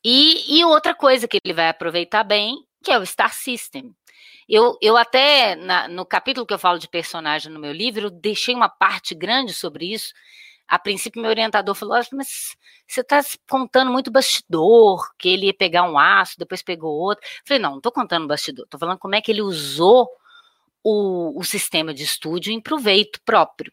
[0.05, 3.95] E, e outra coisa que ele vai aproveitar bem, que é o Star System.
[4.49, 8.11] Eu, eu até, na, no capítulo que eu falo de personagem no meu livro, eu
[8.11, 10.13] deixei uma parte grande sobre isso.
[10.69, 15.89] A princípio, meu orientador falou: mas você está contando muito bastidor, que ele ia pegar
[15.89, 17.25] um aço, depois pegou outro.
[17.25, 20.09] Eu falei: não, não estou contando bastidor, estou falando como é que ele usou
[20.83, 23.73] o, o sistema de estúdio em proveito próprio.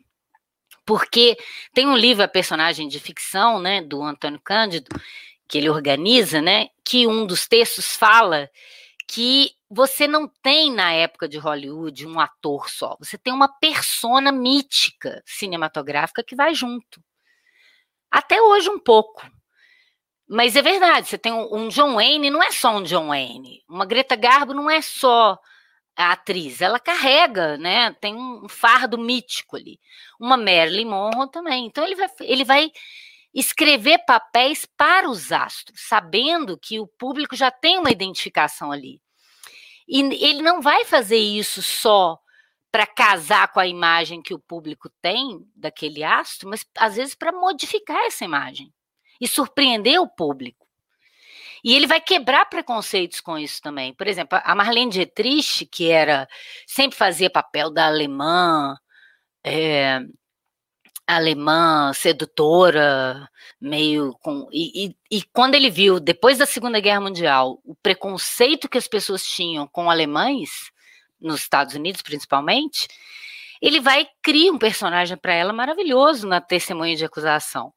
[0.86, 1.38] Porque
[1.74, 4.90] tem um livro, A Personagem de Ficção, né, do Antônio Cândido,
[5.48, 8.50] que ele organiza, né, que um dos textos fala
[9.08, 14.32] que você não tem na época de Hollywood um ator só, você tem uma persona
[14.32, 17.02] mítica cinematográfica que vai junto.
[18.10, 19.26] Até hoje um pouco.
[20.28, 23.64] Mas é verdade, você tem um, John Wayne, não é só um John Wayne.
[23.68, 25.38] Uma Greta Garbo não é só
[25.96, 27.94] a atriz, ela carrega, né?
[28.00, 29.80] Tem um fardo mítico ali.
[30.20, 31.66] Uma Marilyn Monroe também.
[31.66, 32.72] Então ele vai, ele vai
[33.34, 39.02] escrever papéis para os astros, sabendo que o público já tem uma identificação ali.
[39.88, 42.18] E ele não vai fazer isso só
[42.72, 47.32] para casar com a imagem que o público tem daquele astro, mas às vezes para
[47.32, 48.74] modificar essa imagem
[49.20, 50.66] e surpreender o público.
[51.64, 53.94] E ele vai quebrar preconceitos com isso também.
[53.94, 56.28] Por exemplo, a Marlene Dietrich, que era
[56.66, 58.76] sempre fazia papel da alemã,
[59.44, 60.00] é,
[61.16, 64.48] alemã sedutora, meio com.
[64.52, 68.88] E, e, e, quando ele viu, depois da Segunda Guerra Mundial, o preconceito que as
[68.88, 70.72] pessoas tinham com alemães,
[71.20, 72.88] nos Estados Unidos principalmente,
[73.62, 77.74] ele vai criar um personagem para ela maravilhoso na testemunha de acusação.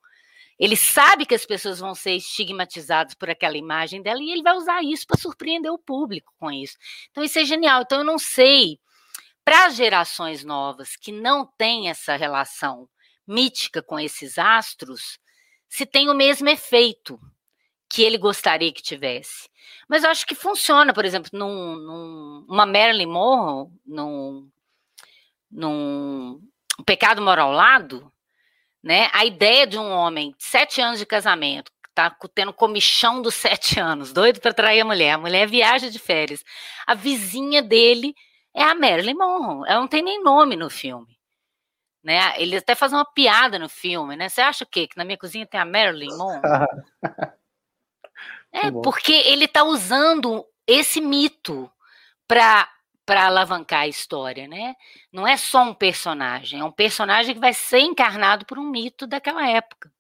[0.57, 4.55] Ele sabe que as pessoas vão ser estigmatizadas por aquela imagem dela e ele vai
[4.55, 6.77] usar isso para surpreender o público com isso.
[7.11, 7.83] Então, isso é genial.
[7.83, 8.79] Então, eu não sei,
[9.45, 12.89] para gerações novas que não têm essa relação
[13.27, 15.19] mítica com esses astros
[15.69, 17.19] se tem o mesmo efeito
[17.89, 19.49] que ele gostaria que tivesse.
[19.89, 24.51] Mas eu acho que funciona, por exemplo, num, num uma Marilyn Monroe, num,
[25.51, 26.41] num
[26.87, 28.13] Pecado Moral Lado,
[28.83, 29.09] Né?
[29.13, 33.79] A ideia de um homem de sete anos de casamento, tá tendo comichão dos sete
[33.81, 35.13] anos, doido para trair a mulher.
[35.13, 36.45] A mulher viaja de férias.
[36.87, 38.15] A vizinha dele
[38.55, 39.69] é a Marilyn Monroe.
[39.69, 41.14] Ela não tem nem nome no filme.
[42.05, 42.35] Né?
[42.37, 44.29] Ele até faz uma piada no filme, né?
[44.29, 44.87] Você acha o quê?
[44.87, 46.43] Que na minha cozinha tem a Marilyn Monroe?
[48.53, 51.71] é, porque ele está usando esse mito
[52.29, 52.71] para
[53.07, 54.75] para alavancar a história, né?
[55.13, 59.07] Não é só um personagem, é um personagem que vai ser encarnado por um mito
[59.07, 59.93] daquela época.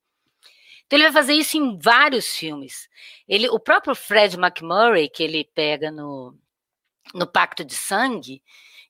[0.86, 2.88] Então ele vai fazer isso em vários filmes.
[3.28, 6.34] Ele, o próprio Fred McMurray que ele pega no,
[7.12, 8.42] no Pacto de Sangue,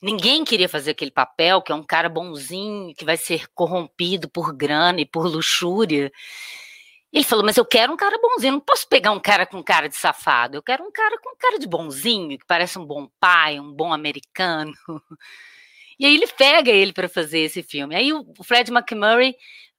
[0.04, 4.54] ninguém queria fazer aquele papel, que é um cara bonzinho, que vai ser corrompido por
[4.54, 6.12] grana e por luxúria.
[7.12, 9.88] Ele falou, mas eu quero um cara bonzinho, não posso pegar um cara com cara
[9.88, 13.58] de safado, eu quero um cara com cara de bonzinho, que parece um bom pai,
[13.58, 14.72] um bom americano.
[15.96, 17.94] E aí ele pega ele para fazer esse filme.
[17.94, 19.36] Aí o Fred McMurray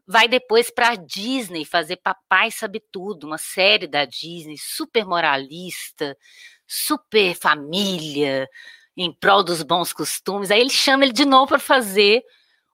[0.08, 6.18] vai depois para a Disney fazer Papai Sabe Tudo, uma série da Disney super moralista,
[6.66, 8.48] super família,
[8.96, 10.52] em prol dos bons costumes.
[10.52, 12.24] Aí ele chama ele de novo para fazer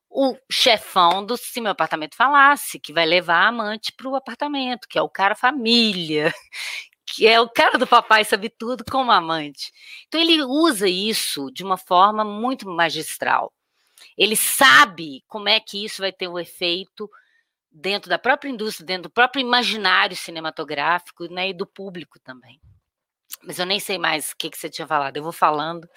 [0.09, 4.87] o chefão do Se Meu Apartamento Falasse, que vai levar a amante para o apartamento,
[4.87, 6.33] que é o cara família,
[7.05, 9.71] que é o cara do papai sabe tudo como amante.
[10.07, 13.53] Então ele usa isso de uma forma muito magistral.
[14.17, 17.09] Ele sabe como é que isso vai ter um efeito
[17.71, 22.59] dentro da própria indústria, dentro do próprio imaginário cinematográfico né, e do público também.
[23.45, 25.87] Mas eu nem sei mais o que, que você tinha falado, eu vou falando.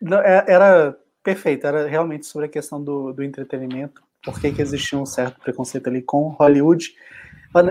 [0.00, 4.98] Não, é, era perfeito, era realmente sobre a questão do, do entretenimento, por que existia
[4.98, 6.92] um certo preconceito ali com Hollywood.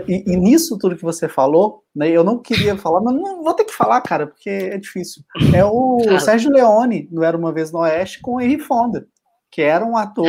[0.07, 3.53] E, e, nisso tudo que você falou, né, eu não queria falar, mas não vou
[3.53, 5.23] ter que falar, cara, porque é difícil.
[5.55, 6.19] É o claro.
[6.19, 9.07] Sérgio Leone, não Era Uma Vez no Oeste, com o Henry Fonda,
[9.49, 10.27] que era um ator,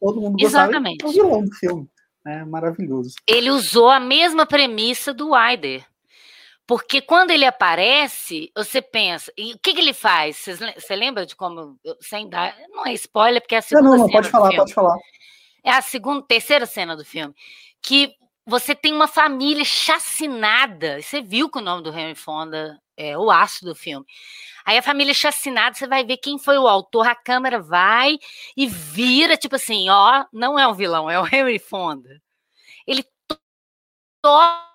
[0.00, 1.04] todo mundo gostava, Exatamente.
[1.04, 1.88] o vilão do filme.
[2.26, 3.16] É maravilhoso.
[3.26, 5.84] Ele usou a mesma premissa do Wider.
[6.66, 10.46] Porque quando ele aparece, você pensa, e o que, que ele faz?
[10.76, 14.04] Você lembra de como, sem dar, não é spoiler, porque é a segunda não, não,
[14.04, 14.58] não, pode falar, filme.
[14.58, 14.96] pode falar.
[15.62, 17.34] É a segunda, terceira cena do filme,
[17.82, 18.14] que
[18.46, 23.30] você tem uma família chacinada, você viu que o nome do Henry Fonda é o
[23.30, 24.06] aço do filme.
[24.64, 28.18] Aí a família chacinada, você vai ver quem foi o autor, a câmera vai
[28.56, 32.22] e vira, tipo assim, ó, não é um vilão, é o Henry Fonda.
[32.86, 33.04] Ele
[34.22, 34.73] torna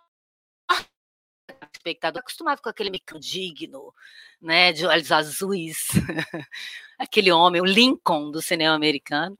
[1.90, 3.94] espectador acostumado com aquele mecânico digno,
[4.42, 5.88] né, de olhos azuis,
[6.98, 9.38] aquele homem, o Lincoln do cinema americano,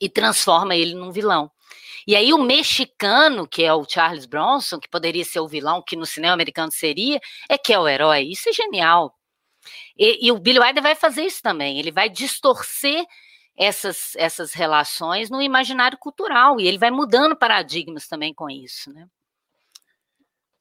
[0.00, 1.50] e transforma ele num vilão.
[2.06, 5.96] E aí o mexicano, que é o Charles Bronson, que poderia ser o vilão, que
[5.96, 8.22] no cinema americano seria, é que é o herói.
[8.22, 9.12] Isso é genial.
[9.96, 11.78] E, e o Billy Wilder vai fazer isso também.
[11.78, 13.04] Ele vai distorcer
[13.56, 19.08] essas, essas relações no imaginário cultural e ele vai mudando paradigmas também com isso, né?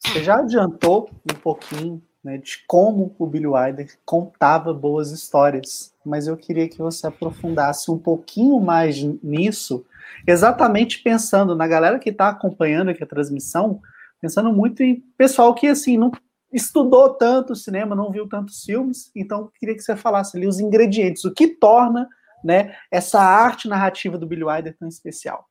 [0.08, 6.26] Você já adiantou um pouquinho né, de como o Billy Wilder contava boas histórias, mas
[6.28, 9.86] eu queria que você aprofundasse um pouquinho mais nisso,
[10.26, 13.80] exatamente pensando na galera que está acompanhando aqui a transmissão,
[14.20, 16.12] pensando muito em pessoal que assim não
[16.52, 21.26] estudou tanto cinema, não viu tantos filmes, então queria que você falasse ali os ingredientes,
[21.26, 22.08] o que torna
[22.44, 25.48] né, essa arte narrativa do Billy Wilder tão especial.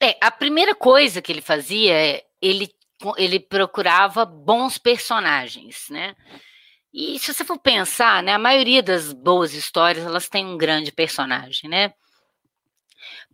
[0.00, 2.68] É, a primeira coisa que ele fazia é ele
[3.16, 6.14] ele procurava bons personagens, né?
[6.92, 10.90] E se você for pensar, né, a maioria das boas histórias, elas têm um grande
[10.90, 11.92] personagem, né?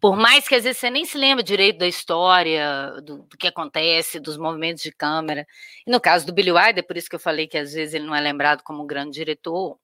[0.00, 3.46] Por mais que às vezes você nem se lembra direito da história, do, do que
[3.46, 5.46] acontece, dos movimentos de câmera.
[5.86, 8.04] E no caso do Billy Wilder, por isso que eu falei que às vezes ele
[8.04, 9.78] não é lembrado como um grande diretor,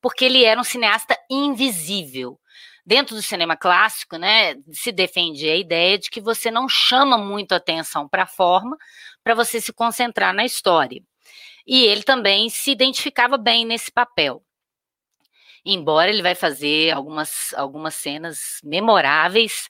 [0.00, 2.40] porque ele era um cineasta invisível
[2.84, 7.52] dentro do cinema clássico, né, se defende a ideia de que você não chama muito
[7.52, 8.76] atenção para a forma,
[9.22, 11.02] para você se concentrar na história.
[11.66, 14.42] E ele também se identificava bem nesse papel.
[15.64, 19.68] Embora ele vai fazer algumas, algumas cenas memoráveis,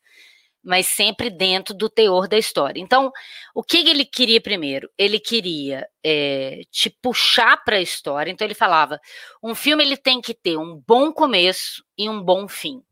[0.62, 2.80] mas sempre dentro do teor da história.
[2.80, 3.10] Então,
[3.54, 4.88] o que ele queria primeiro?
[4.96, 8.30] Ele queria é, te puxar para a história.
[8.30, 9.00] Então, ele falava:
[9.42, 12.82] um filme ele tem que ter um bom começo e um bom fim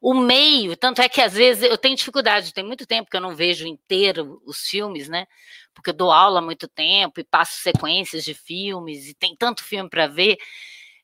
[0.00, 3.20] o meio, tanto é que às vezes eu tenho dificuldade, tem muito tempo que eu
[3.20, 5.26] não vejo inteiro os filmes, né?
[5.74, 9.64] Porque eu dou aula há muito tempo e passo sequências de filmes e tem tanto
[9.64, 10.36] filme para ver.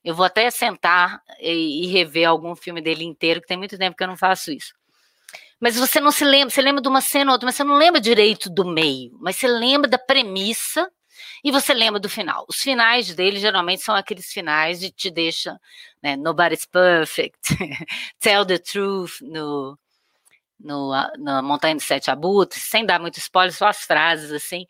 [0.05, 3.97] Eu vou até sentar e, e, rever algum filme dele inteiro, que tem muito tempo
[3.97, 4.75] que eu não faço isso.
[5.61, 7.77] Mas você não se lembra, você lembra de uma cena ou outra, mas você não
[7.77, 10.91] lembra direito do meio, mas você lembra da premissa
[11.43, 12.45] e você lembra do final.
[12.49, 15.59] Os finais dele geralmente são aqueles finais de te deixa,
[16.03, 17.39] né, nobody's perfect,
[18.21, 19.79] tell the truth no,
[20.59, 24.67] no, na Montanha de Sete Abutres, sem dar muito spoiler, só as frases assim.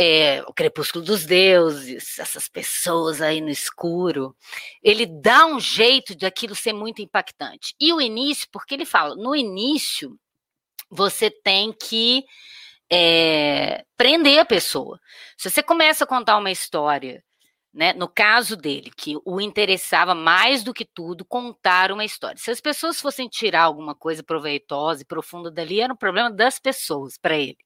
[0.00, 4.36] É, o crepúsculo dos deuses, essas pessoas aí no escuro,
[4.80, 7.74] ele dá um jeito de aquilo ser muito impactante.
[7.80, 10.16] E o início, porque ele fala, no início
[10.90, 12.24] você tem que
[12.90, 15.00] é, prender a pessoa.
[15.36, 17.22] Se você começa a contar uma história
[17.72, 22.36] né, no caso dele, que o interessava mais do que tudo contar uma história.
[22.36, 26.58] Se as pessoas fossem tirar alguma coisa proveitosa e profunda dali, era um problema das
[26.58, 27.58] pessoas para ele.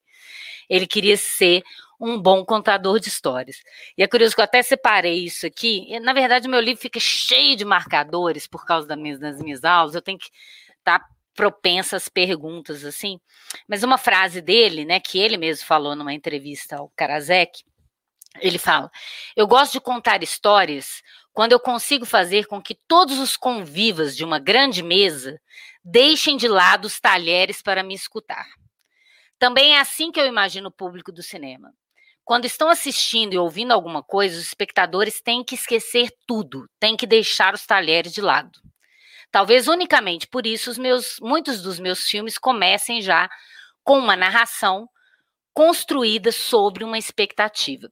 [0.69, 1.63] Ele queria ser
[1.99, 3.57] um bom contador de histórias.
[3.97, 5.99] E é curioso que eu até separei isso aqui.
[6.01, 9.95] Na verdade, meu livro fica cheio de marcadores por causa das minhas, das minhas aulas.
[9.95, 10.29] Eu tenho que
[10.77, 11.05] estar tá
[11.35, 13.19] propensa às perguntas assim.
[13.67, 17.63] Mas uma frase dele, né, que ele mesmo falou numa entrevista ao Karasek,
[18.39, 18.89] ele fala:
[19.35, 24.23] Eu gosto de contar histórias quando eu consigo fazer com que todos os convivas de
[24.23, 25.39] uma grande mesa
[25.83, 28.47] deixem de lado os talheres para me escutar.
[29.37, 31.73] Também é assim que eu imagino o público do cinema.
[32.23, 37.05] Quando estão assistindo e ouvindo alguma coisa, os espectadores têm que esquecer tudo, têm que
[37.05, 38.62] deixar os talheres de lado.
[39.33, 43.27] Talvez unicamente por isso os meus, muitos dos meus filmes comecem já
[43.83, 44.87] com uma narração
[45.51, 47.91] construída sobre uma expectativa.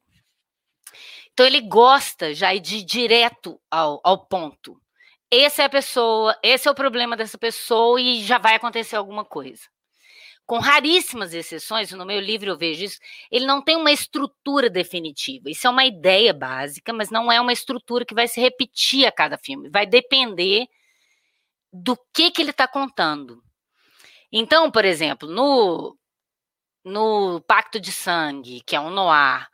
[1.34, 4.80] Então ele gosta já de ir direto ao, ao ponto.
[5.32, 9.26] Essa é a pessoa, esse é o problema dessa pessoa e já vai acontecer alguma
[9.26, 9.64] coisa.
[10.46, 13.00] Com raríssimas exceções, no meu livro eu vejo isso,
[13.32, 15.50] ele não tem uma estrutura definitiva.
[15.50, 19.12] Isso é uma ideia básica, mas não é uma estrutura que vai se repetir a
[19.12, 19.72] cada filme.
[19.72, 20.68] Vai depender
[21.72, 23.42] do que, que ele está contando.
[24.32, 25.98] Então, por exemplo, no,
[26.84, 29.48] no Pacto de Sangue, que é um noir,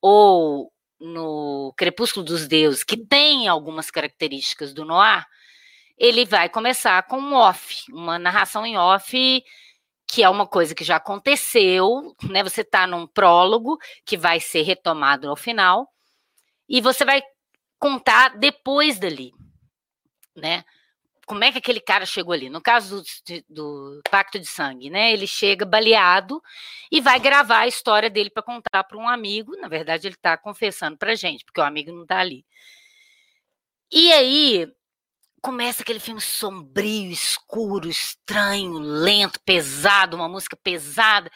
[0.00, 5.26] ou no Crepúsculo dos Deuses, que tem algumas características do noir,
[5.98, 9.44] ele vai começar com um off, uma narração em off,
[10.06, 12.42] que é uma coisa que já aconteceu, né?
[12.42, 15.88] Você está num prólogo que vai ser retomado no final,
[16.68, 17.22] e você vai
[17.78, 19.32] contar depois dali,
[20.34, 20.64] né?
[21.26, 22.48] Como é que aquele cara chegou ali?
[22.48, 25.12] No caso do, do, Pacto de Sangue, né?
[25.12, 26.40] Ele chega baleado
[26.90, 29.56] e vai gravar a história dele para contar para um amigo.
[29.56, 32.46] Na verdade, ele está confessando para gente, porque o amigo não está ali.
[33.90, 34.72] E aí
[35.42, 41.30] começa aquele filme sombrio, escuro, estranho, lento, pesado, uma música pesada.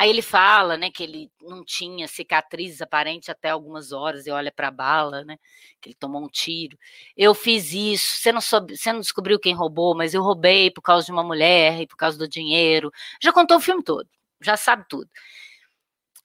[0.00, 4.50] Aí ele fala, né, que ele não tinha cicatrizes aparentes até algumas horas e olha
[4.50, 5.36] para a bala, né,
[5.78, 6.78] que ele tomou um tiro.
[7.14, 10.80] Eu fiz isso, você não, soube, você não descobriu quem roubou, mas eu roubei por
[10.80, 12.90] causa de uma mulher e por causa do dinheiro.
[13.22, 14.08] Já contou o filme todo,
[14.40, 15.06] já sabe tudo.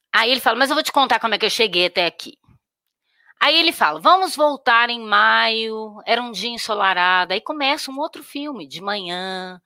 [0.09, 2.37] Aí ele fala, mas eu vou te contar como é que eu cheguei até aqui.
[3.41, 7.33] Aí ele fala, vamos voltar em maio, era um dia ensolarado.
[7.33, 9.61] Aí começa um outro filme, de manhã,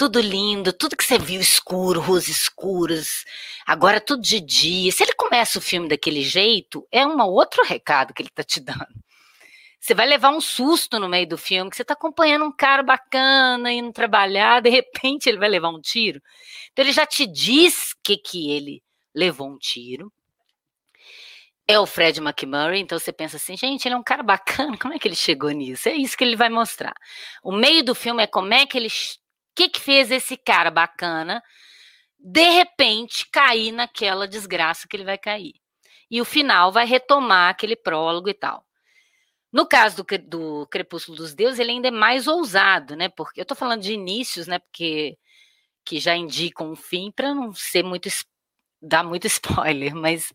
[0.00, 3.22] tudo lindo, tudo que você viu escuro, ruas escuras,
[3.66, 4.90] agora tudo de dia.
[4.90, 8.60] Se ele começa o filme daquele jeito, é um outro recado que ele está te
[8.60, 8.88] dando.
[9.78, 12.82] Você vai levar um susto no meio do filme, que você está acompanhando um cara
[12.82, 16.22] bacana, indo trabalhar, de repente ele vai levar um tiro.
[16.72, 18.82] Então ele já te diz que, que ele
[19.14, 20.10] levou um tiro.
[21.68, 24.94] É o Fred McMurray, então você pensa assim, gente, ele é um cara bacana, como
[24.94, 25.90] é que ele chegou nisso?
[25.90, 26.94] É isso que ele vai mostrar.
[27.42, 28.88] O meio do filme é como é que ele
[29.60, 31.42] que que fez esse cara bacana
[32.18, 35.54] de repente cair naquela desgraça que ele vai cair?
[36.10, 38.64] E o final vai retomar aquele prólogo e tal.
[39.52, 43.08] No caso do, do Crepúsculo dos Deuses, ele ainda é mais ousado, né?
[43.08, 44.58] Porque eu tô falando de inícios, né?
[44.58, 45.18] Porque
[45.84, 48.08] que já indicam um fim para não ser muito
[48.80, 50.32] dar muito spoiler, mas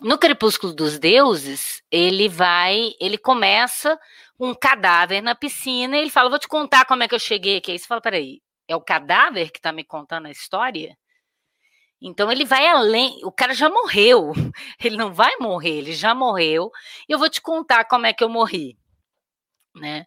[0.00, 3.98] no Crepúsculo dos Deuses, ele vai, ele começa
[4.38, 7.56] um cadáver na piscina e ele fala: Vou te contar como é que eu cheguei
[7.56, 7.72] aqui.
[7.72, 10.96] Aí você fala: Peraí, é o cadáver que está me contando a história?
[12.00, 14.32] Então ele vai além, o cara já morreu,
[14.82, 16.70] ele não vai morrer, ele já morreu,
[17.08, 18.78] e eu vou te contar como é que eu morri,
[19.74, 20.06] né?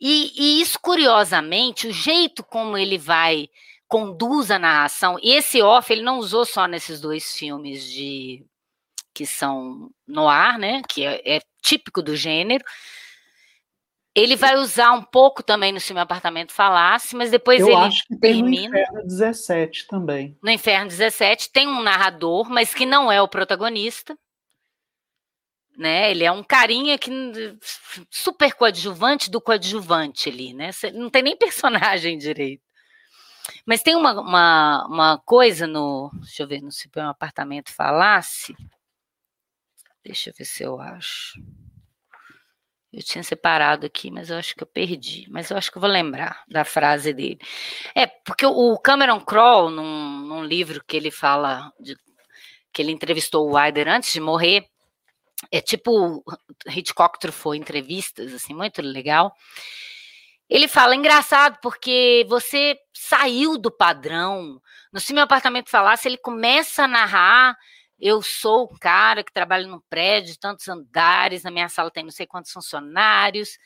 [0.00, 3.48] E, e isso, curiosamente, o jeito como ele vai
[3.88, 8.46] conduz a narração, e esse off ele não usou só nesses dois filmes de
[9.20, 10.80] que são no ar, né?
[10.88, 12.64] Que é, é típico do gênero.
[14.14, 18.02] Ele vai usar um pouco também no filme Apartamento Falasse, mas depois Eu ele acho
[18.06, 18.70] que tem termina.
[18.70, 20.38] no Inferno 17 também.
[20.42, 24.16] No Inferno 17 tem um narrador, mas que não é o protagonista.
[25.76, 26.10] Né?
[26.10, 27.10] Ele é um carinha que
[28.08, 30.70] super coadjuvante do coadjuvante ali, né?
[30.94, 32.62] Não tem nem personagem direito.
[33.66, 36.10] Mas tem uma, uma, uma coisa no.
[36.22, 38.56] Deixa eu ver, no Se um Apartamento Falasse.
[40.04, 41.40] Deixa eu ver se eu acho.
[42.92, 45.26] Eu tinha separado aqui, mas eu acho que eu perdi.
[45.30, 47.38] Mas eu acho que eu vou lembrar da frase dele.
[47.94, 51.96] É, porque o Cameron Crowe, num, num livro que ele fala, de,
[52.72, 54.66] que ele entrevistou o Wilder antes de morrer,
[55.52, 56.24] é tipo
[56.66, 59.32] Hitchcock Truffaut entrevistas, assim, muito legal.
[60.48, 64.60] Ele fala, engraçado, porque você saiu do padrão.
[64.92, 67.56] No Se Meu Apartamento Falasse, ele começa a narrar
[68.00, 72.04] eu sou o cara que trabalha num prédio de tantos andares, na minha sala tem
[72.04, 73.58] não sei quantos funcionários,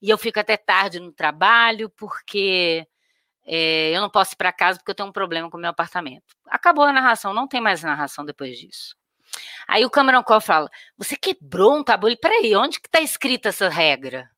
[0.00, 2.86] e eu fico até tarde no trabalho porque
[3.44, 5.70] é, eu não posso ir para casa porque eu tenho um problema com o meu
[5.70, 6.34] apartamento.
[6.46, 8.96] Acabou a narração, não tem mais narração depois disso.
[9.66, 12.14] Aí o Cameron Cole fala: Você quebrou um tabu?
[12.18, 14.30] Peraí, onde que está escrita essa regra?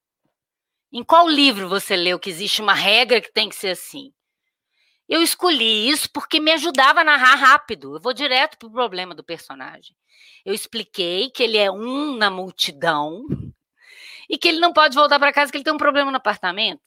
[0.93, 4.14] Em qual livro você leu que existe uma regra que tem que ser assim?
[5.09, 7.97] Eu escolhi isso porque me ajudava a narrar rápido.
[7.97, 9.95] Eu vou direto para o problema do personagem.
[10.45, 13.25] Eu expliquei que ele é um na multidão
[14.29, 16.81] e que ele não pode voltar para casa que ele tem um problema no apartamento.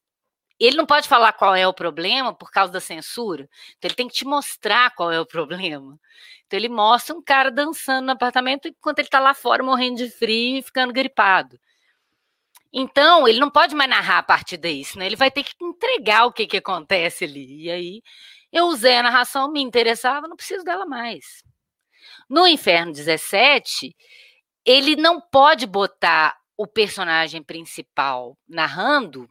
[0.59, 3.47] Ele não pode falar qual é o problema por causa da censura.
[3.78, 5.99] Então ele tem que te mostrar qual é o problema.
[6.45, 10.09] Então ele mostra um cara dançando no apartamento enquanto ele está lá fora morrendo de
[10.09, 11.59] frio e ficando gripado.
[12.72, 15.05] Então, ele não pode mais narrar a partir daí, né?
[15.05, 17.63] ele vai ter que entregar o que, que acontece ali.
[17.63, 18.01] E aí,
[18.51, 21.43] eu usei a narração, me interessava, não preciso dela mais.
[22.30, 23.95] No Inferno 17,
[24.65, 29.30] ele não pode botar o personagem principal narrando,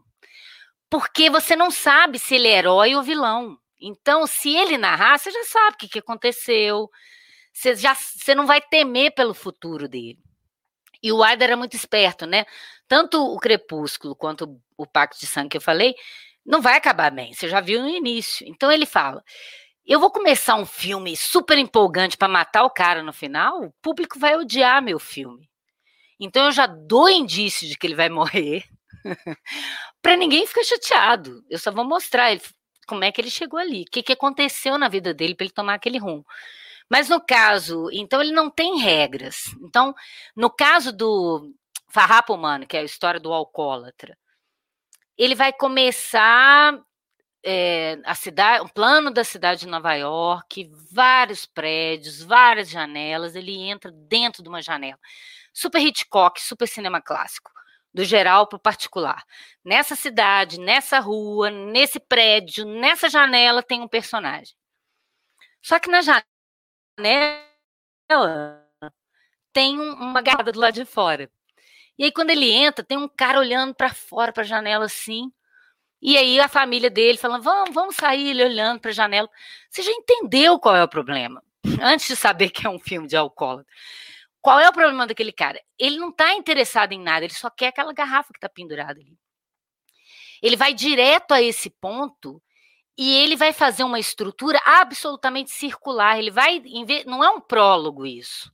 [0.88, 3.58] porque você não sabe se ele é herói ou vilão.
[3.80, 6.88] Então, se ele narrar, você já sabe o que, que aconteceu,
[7.52, 10.18] você, já, você não vai temer pelo futuro dele.
[11.02, 12.46] E o Wilder era muito esperto, né?
[12.88, 15.94] Tanto o Crepúsculo quanto o Pacto de Sangue que eu falei,
[16.44, 17.34] não vai acabar bem.
[17.34, 18.46] Você já viu no início.
[18.46, 19.22] Então ele fala:
[19.86, 24.18] eu vou começar um filme super empolgante para matar o cara no final, o público
[24.18, 25.48] vai odiar meu filme.
[26.18, 28.64] Então eu já dou indício de que ele vai morrer,
[30.02, 31.44] para ninguém ficar chateado.
[31.48, 32.40] Eu só vou mostrar ele,
[32.84, 35.54] como é que ele chegou ali, o que, que aconteceu na vida dele para ele
[35.54, 36.26] tomar aquele rumo.
[36.90, 39.54] Mas no caso, então ele não tem regras.
[39.60, 39.94] Então,
[40.34, 41.52] no caso do
[41.96, 44.18] Farrapo Humano, que é a história do alcoólatra,
[45.16, 46.78] ele vai começar
[47.42, 53.56] é, a cidade, o plano da cidade de Nova York, vários prédios, várias janelas, ele
[53.56, 54.98] entra dentro de uma janela.
[55.54, 57.50] Super Hitchcock, super cinema clássico,
[57.94, 59.24] do geral para o particular.
[59.64, 64.54] Nessa cidade, nessa rua, nesse prédio, nessa janela tem um personagem.
[65.62, 66.26] Só que na janela
[69.50, 71.30] tem uma garrafa do lado de fora.
[71.98, 75.32] E aí, quando ele entra, tem um cara olhando para fora, para a janela assim.
[76.02, 79.28] E aí, a família dele falando: vamos, vamos sair, ele olhando para a janela.
[79.70, 81.42] Você já entendeu qual é o problema?
[81.82, 83.72] Antes de saber que é um filme de alcoólatra.
[84.40, 85.60] Qual é o problema daquele cara?
[85.78, 89.18] Ele não está interessado em nada, ele só quer aquela garrafa que está pendurada ali.
[90.40, 92.40] Ele vai direto a esse ponto
[92.96, 96.18] e ele vai fazer uma estrutura absolutamente circular.
[96.18, 96.62] Ele vai.
[97.06, 98.52] Não é um prólogo isso.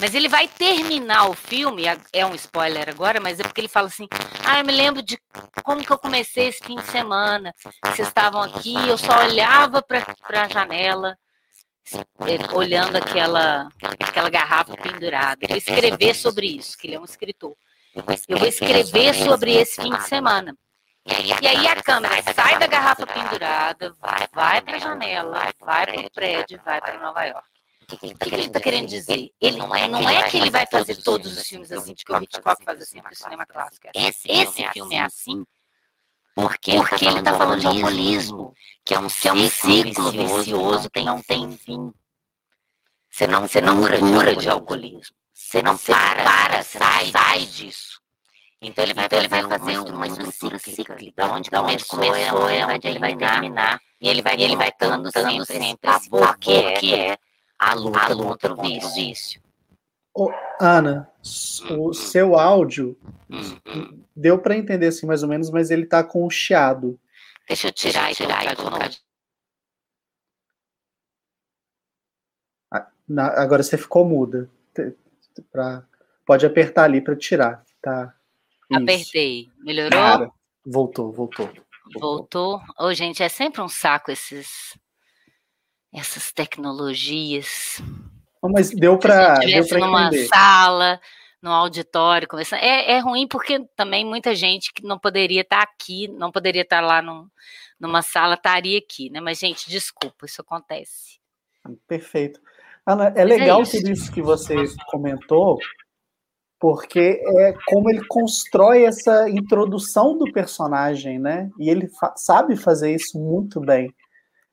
[0.00, 3.88] Mas ele vai terminar o filme, é um spoiler agora, mas é porque ele fala
[3.88, 4.06] assim:
[4.44, 5.18] Ah, eu me lembro de
[5.64, 7.52] como que eu comecei esse fim de semana.
[7.84, 10.04] Vocês estavam aqui, eu só olhava para
[10.44, 11.18] a janela,
[12.52, 15.38] olhando aquela, aquela garrafa pendurada.
[15.42, 17.56] Eu vou escrever sobre isso, que ele é um escritor.
[17.94, 20.56] Eu vou escrever sobre esse fim de semana.
[21.40, 23.94] E aí a câmera sai da garrafa pendurada,
[24.32, 27.57] vai para a janela, vai para o prédio, vai para Nova York.
[27.90, 29.30] O que, que ele está querendo dizer?
[29.40, 32.22] Ele não é, não é que ele vai fazer todos os filmes assim, que o
[32.22, 33.88] Hitchcock faz assim para o cinema clássico.
[33.94, 35.44] Esse, esse filme é assim
[36.38, 40.88] porque, porque ele está falando de alcoolismo, que é um, que é um ciclo vicioso
[40.88, 41.92] que não tem fim.
[43.10, 45.16] Você não, você não cura de alcoolismo.
[45.34, 48.00] Você não para, para sai, sai disso.
[48.62, 52.48] Então ele vai, então, ele vai fazer uma estrutura cíclica, da onde, da onde começou,
[52.48, 56.72] é onde ele vai terminar, e ele vai, ele vai dando sempre, sempre esse porquê
[56.74, 57.18] que é
[57.58, 59.42] a luta, a luta contra o vício.
[60.14, 60.30] Oh,
[60.60, 61.10] Ana,
[61.70, 62.98] o seu áudio
[64.14, 66.98] deu para entender assim mais ou menos, mas ele está com o chiado.
[67.46, 68.90] Deixa eu tirar e tirar e colocar.
[73.36, 74.50] Agora você ficou muda.
[75.52, 75.84] Pra,
[76.26, 78.14] pode apertar ali para tirar, tá?
[78.72, 79.48] Apertei.
[79.60, 79.90] Melhorou?
[79.90, 80.30] Cara,
[80.66, 81.50] voltou, voltou.
[81.94, 82.56] Voltou.
[82.78, 84.76] Ô, oh, gente, é sempre um saco esses
[85.98, 87.82] essas tecnologias.
[88.40, 91.00] Oh, mas deu para deu para numa sala,
[91.42, 92.60] no auditório, conversando.
[92.60, 96.62] É, é ruim porque também muita gente que não poderia estar tá aqui, não poderia
[96.62, 97.30] estar tá lá no,
[97.78, 99.20] numa sala, estaria aqui, né?
[99.20, 101.18] Mas, gente, desculpa, isso acontece.
[101.86, 102.40] Perfeito.
[102.86, 104.54] Ana, é mas é legal é tudo isso que você
[104.90, 105.58] comentou,
[106.58, 111.50] porque é como ele constrói essa introdução do personagem, né?
[111.58, 113.94] E ele fa sabe fazer isso muito bem.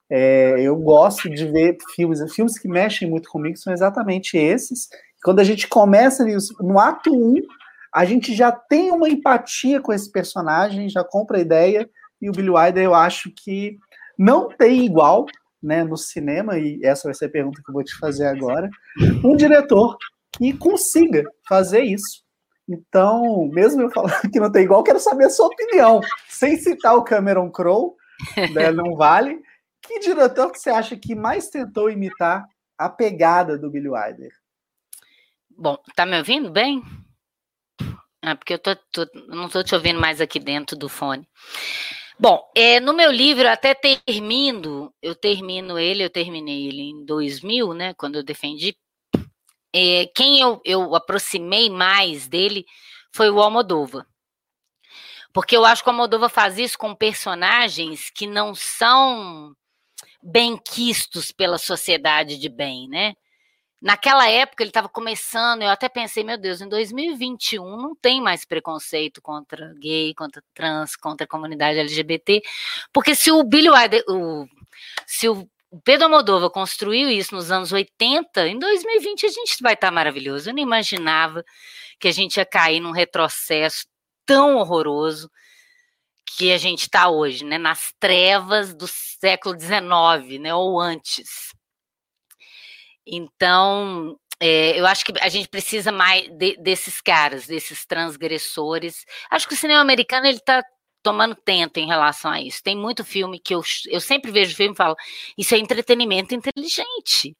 [0.09, 4.87] É, eu gosto de ver filmes, filmes que mexem muito comigo são exatamente esses.
[5.23, 6.25] Quando a gente começa
[6.59, 7.35] no ato 1, um,
[7.93, 11.89] a gente já tem uma empatia com esse personagem, já compra a ideia,
[12.21, 13.77] e o Billy Wilder eu acho que
[14.17, 15.25] não tem igual
[15.61, 18.69] né, no cinema, e essa vai ser a pergunta que eu vou te fazer agora,
[19.23, 19.97] um diretor
[20.37, 22.23] que consiga fazer isso.
[22.67, 26.01] Então, mesmo eu falando que não tem igual, quero saber a sua opinião.
[26.29, 27.93] Sem citar o Cameron Crowe,
[28.53, 29.41] né, não vale.
[29.87, 32.45] Que diretor que você acha que mais tentou imitar
[32.77, 34.31] a pegada do Billy Wilder?
[35.49, 36.83] Bom, tá me ouvindo bem?
[38.21, 41.27] Ah, porque eu tô, tô, não estou te ouvindo mais aqui dentro do fone.
[42.17, 47.73] Bom, é, no meu livro, até termino, eu termino ele, eu terminei ele em 2000,
[47.73, 48.75] né, quando eu defendi.
[49.73, 52.65] É, quem eu, eu aproximei mais dele
[53.13, 54.07] foi o Almodova.
[55.33, 59.53] Porque eu acho que o Almodova faz isso com personagens que não são
[60.25, 63.13] bem quistos pela sociedade de bem, né?
[63.79, 68.43] Naquela época ele estava começando, eu até pensei, meu Deus, em 2021 não tem mais
[68.43, 72.41] preconceito contra gay, contra trans, contra a comunidade LGBT,
[72.91, 74.47] porque se o Billy Wilder, o,
[75.05, 75.47] se o
[75.83, 80.49] Pedro Moldova construiu isso nos anos 80, em 2020 a gente vai estar tá maravilhoso.
[80.49, 81.45] Eu não imaginava
[81.99, 83.85] que a gente ia cair num retrocesso
[84.25, 85.29] tão horroroso
[86.25, 91.53] que a gente está hoje, né, nas trevas do século XIX, né, ou antes.
[93.05, 99.05] Então, é, eu acho que a gente precisa mais de, desses caras, desses transgressores.
[99.29, 100.63] Acho que o cinema americano ele está
[101.03, 102.63] tomando tento em relação a isso.
[102.63, 104.95] Tem muito filme que eu, eu sempre vejo filme e falo,
[105.37, 107.37] isso é entretenimento inteligente.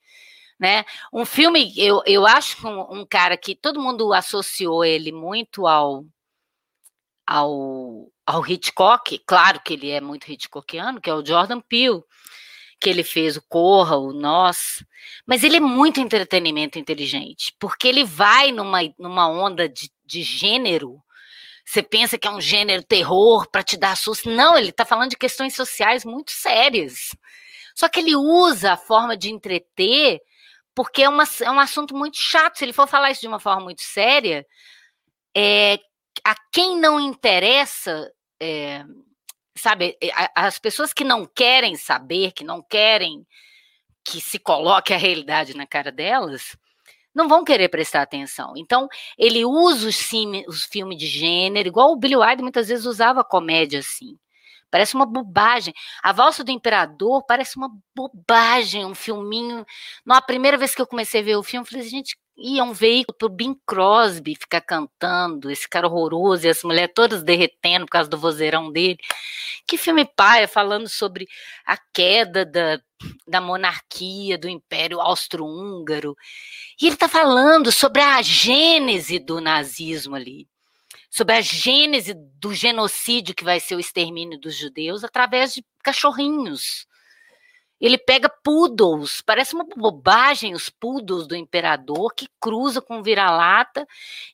[0.60, 0.86] Né?
[1.12, 5.68] Um filme, eu, eu acho que um, um cara que todo mundo associou ele muito
[5.68, 6.06] ao,
[7.28, 12.02] ao, ao Hitchcock, claro que ele é muito Hitchcockiano, que é o Jordan Peele
[12.80, 14.84] que ele fez, o Corra, o Nós,
[15.26, 21.02] mas ele é muito entretenimento inteligente, porque ele vai numa, numa onda de, de gênero.
[21.66, 24.30] Você pensa que é um gênero terror para te dar susto.
[24.30, 27.16] Não, ele está falando de questões sociais muito sérias.
[27.74, 30.22] Só que ele usa a forma de entreter
[30.76, 32.58] porque é, uma, é um assunto muito chato.
[32.58, 34.46] Se ele for falar isso de uma forma muito séria,
[35.36, 35.80] é,
[36.26, 38.12] a quem não interessa
[38.42, 38.84] é,
[39.56, 39.98] sabe,
[40.36, 43.26] as pessoas que não querem saber, que não querem
[44.04, 46.58] que se coloque a realidade na cara delas,
[47.14, 48.54] não vão querer prestar atenção.
[48.58, 50.12] Então, ele usa os,
[50.48, 54.18] os filmes de gênero, igual o Billy Wilder muitas vezes usava comédia assim.
[54.70, 55.74] Parece uma bobagem.
[56.04, 59.66] A Valsa do Imperador parece uma bobagem, um filminho.
[60.06, 62.74] Na primeira vez que eu comecei a ver o filme, eu falei, gente, ia um
[62.74, 67.92] veículo pro Bing Crosby ficar cantando, esse cara horroroso, e as mulheres todas derretendo por
[67.92, 68.98] causa do vozeirão dele.
[69.66, 71.28] Que filme paia, falando sobre
[71.66, 72.80] a queda da,
[73.28, 76.16] da monarquia, do Império Austro-Húngaro.
[76.82, 80.48] E ele está falando sobre a gênese do nazismo ali,
[81.10, 86.86] sobre a gênese do genocídio que vai ser o extermínio dos judeus através de cachorrinhos
[87.80, 93.86] ele pega poodles, parece uma bobagem os poodles do imperador que cruza com vira-lata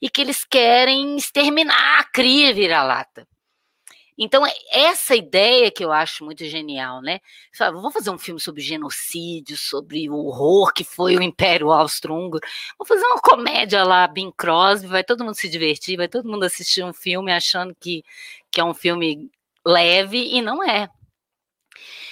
[0.02, 3.28] e que eles querem exterminar a cria vira-lata.
[4.18, 7.20] Então, é essa ideia que eu acho muito genial, né?
[7.74, 12.46] Vou fazer um filme sobre genocídio, sobre o horror que foi o Império Austro-Húngaro.
[12.78, 16.44] Vou fazer uma comédia lá, Bing Crosby, vai todo mundo se divertir, vai todo mundo
[16.44, 18.04] assistir um filme achando que,
[18.52, 19.32] que é um filme
[19.66, 20.88] leve, e não é.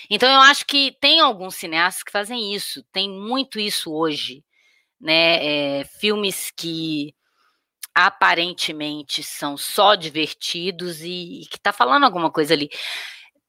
[0.10, 4.43] Então eu acho que tem alguns cineastas que fazem isso, tem muito isso hoje,
[4.99, 5.80] né?
[5.80, 7.14] É, filmes que
[7.93, 12.70] aparentemente são só divertidos e, e que tá falando alguma coisa ali.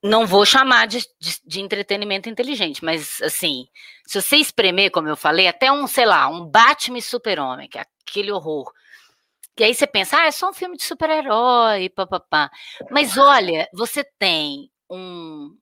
[0.03, 3.67] Não vou chamar de, de, de, entretenimento inteligente, mas assim,
[4.07, 7.85] se você espremer, como eu falei, até um, sei lá, um Batman Super-Homem, que é
[8.07, 8.73] aquele horror.
[9.59, 12.51] E aí você pensa, ah, é só um filme de super-herói, papapá.
[12.91, 15.55] Mas olha, você tem um,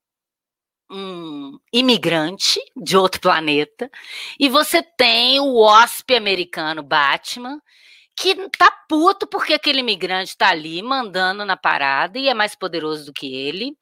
[0.91, 3.91] um imigrante de outro planeta
[4.39, 7.61] e você tem o hóspede americano Batman
[8.16, 13.07] que tá puto porque aquele imigrante tá ali mandando na parada e é mais poderoso
[13.07, 13.76] do que ele.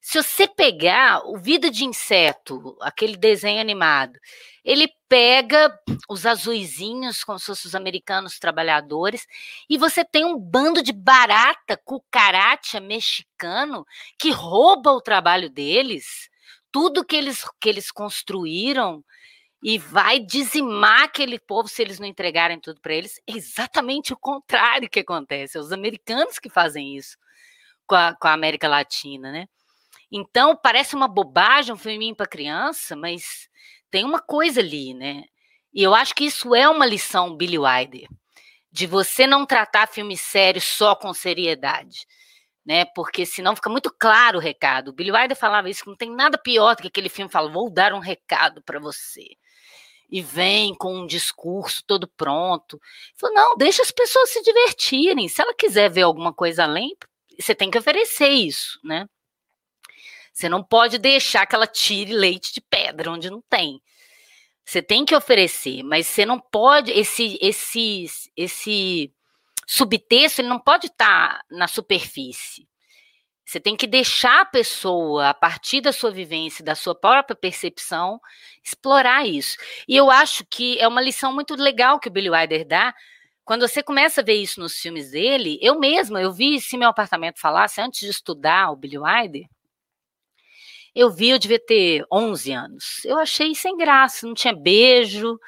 [0.00, 4.18] Se você pegar o Vida de Inseto, aquele desenho animado,
[4.64, 5.70] ele pega
[6.08, 9.26] os azuizinhos, como se fossem os americanos trabalhadores,
[9.68, 13.86] e você tem um bando de barata cucaracha mexicano
[14.18, 16.29] que rouba o trabalho deles
[16.72, 19.04] tudo que eles, que eles construíram
[19.62, 23.20] e vai dizimar aquele povo se eles não entregarem tudo para eles.
[23.26, 25.58] É exatamente o contrário que acontece.
[25.58, 27.16] É os americanos que fazem isso
[27.86, 29.46] com a, com a América Latina, né?
[30.10, 33.48] Então, parece uma bobagem um filminho para criança, mas
[33.90, 35.24] tem uma coisa ali, né?
[35.72, 38.08] E eu acho que isso é uma lição Billy Wilder,
[38.72, 42.06] de você não tratar filme sério só com seriedade,
[42.64, 42.84] né?
[42.94, 44.88] Porque senão fica muito claro o recado.
[44.88, 47.50] O Billy Wilder falava isso, que não tem nada pior do que aquele filme fala,
[47.50, 49.26] vou dar um recado para você.
[50.10, 52.80] E vem com um discurso todo pronto.
[53.16, 55.28] Falou, não, deixa as pessoas se divertirem.
[55.28, 56.96] Se ela quiser ver alguma coisa além,
[57.38, 59.06] você tem que oferecer isso, né?
[60.32, 63.80] Você não pode deixar que ela tire leite de pedra onde não tem.
[64.64, 68.06] Você tem que oferecer, mas você não pode esse esse
[68.36, 69.12] esse
[69.70, 72.68] subtexto, ele não pode estar tá na superfície.
[73.44, 78.20] Você tem que deixar a pessoa, a partir da sua vivência, da sua própria percepção,
[78.64, 79.56] explorar isso.
[79.86, 82.92] E eu acho que é uma lição muito legal que o Billy Wilder dá.
[83.44, 86.88] Quando você começa a ver isso nos filmes dele, eu mesma, eu vi se meu
[86.88, 89.46] apartamento falasse antes de estudar o Billy Wilder,
[90.94, 93.04] eu vi, eu devia ter 11 anos.
[93.04, 95.38] Eu achei sem graça, não tinha beijo,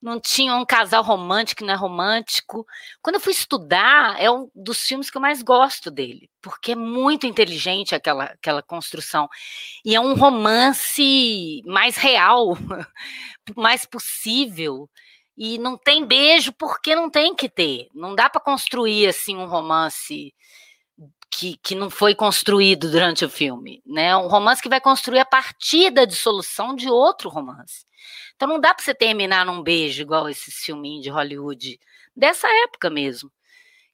[0.00, 2.66] não tinha um casal romântico, não é romântico.
[3.02, 6.76] Quando eu fui estudar, é um dos filmes que eu mais gosto dele, porque é
[6.76, 9.28] muito inteligente aquela, aquela construção.
[9.84, 12.56] E é um romance mais real,
[13.56, 14.88] mais possível.
[15.36, 17.88] E não tem beijo porque não tem que ter.
[17.94, 20.34] Não dá para construir assim um romance
[21.30, 24.16] que, que não foi construído durante o filme, né?
[24.16, 27.86] Um romance que vai construir a partir da dissolução de outro romance.
[28.34, 31.78] Então não dá para você terminar num beijo igual esse filminho de Hollywood
[32.16, 33.30] dessa época mesmo,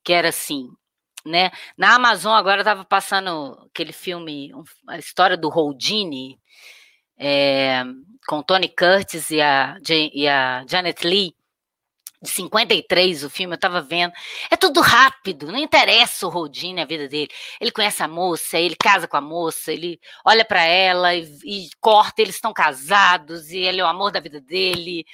[0.02, 0.68] que era assim,
[1.24, 1.50] né?
[1.76, 4.52] Na Amazon agora estava passando aquele filme,
[4.88, 6.40] a história do Houdini,
[7.18, 7.84] é,
[8.26, 9.76] com Tony Curtis e a,
[10.12, 11.34] e a Janet Lee
[12.26, 14.12] de 53, o filme, eu tava vendo.
[14.50, 17.30] É tudo rápido, não interessa o Rodine, a vida dele.
[17.60, 21.68] Ele conhece a moça, ele casa com a moça, ele olha para ela e, e,
[21.80, 25.06] corta, eles estão casados e ele é o amor da vida dele.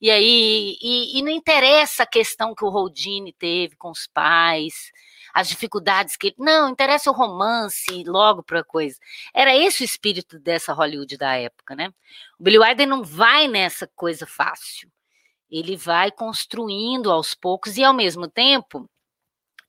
[0.00, 4.92] E aí, e, e não interessa a questão que o Rodine teve com os pais,
[5.34, 6.36] as dificuldades que ele.
[6.38, 8.96] Não, interessa o romance logo para coisa.
[9.34, 11.88] Era esse o espírito dessa Hollywood da época, né?
[12.38, 14.90] O Billy Wilder não vai nessa coisa fácil
[15.50, 18.88] ele vai construindo aos poucos e ao mesmo tempo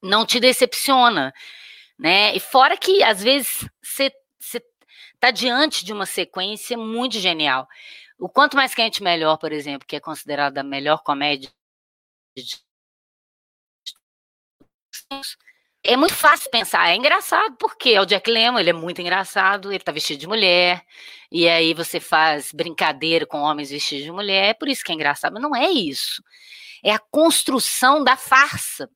[0.01, 1.34] não te decepciona,
[1.97, 2.36] né?
[2.36, 4.13] E fora que às vezes você
[5.13, 7.67] está diante de uma sequência muito genial.
[8.17, 11.49] O quanto mais quente melhor, por exemplo, que é considerada a melhor comédia
[12.38, 12.57] de
[15.84, 19.71] é muito fácil pensar, é engraçado, porque é o Jack Lemmon, ele é muito engraçado,
[19.71, 20.84] ele tá vestido de mulher,
[21.32, 24.95] e aí você faz brincadeira com homens vestidos de mulher, é por isso que é
[24.95, 26.21] engraçado, mas não é isso.
[26.84, 28.89] É a construção da farsa.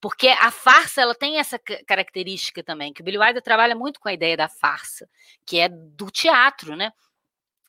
[0.00, 4.08] Porque a farsa ela tem essa característica também, que o Billy Wilder trabalha muito com
[4.08, 5.08] a ideia da farsa,
[5.44, 6.90] que é do teatro, né?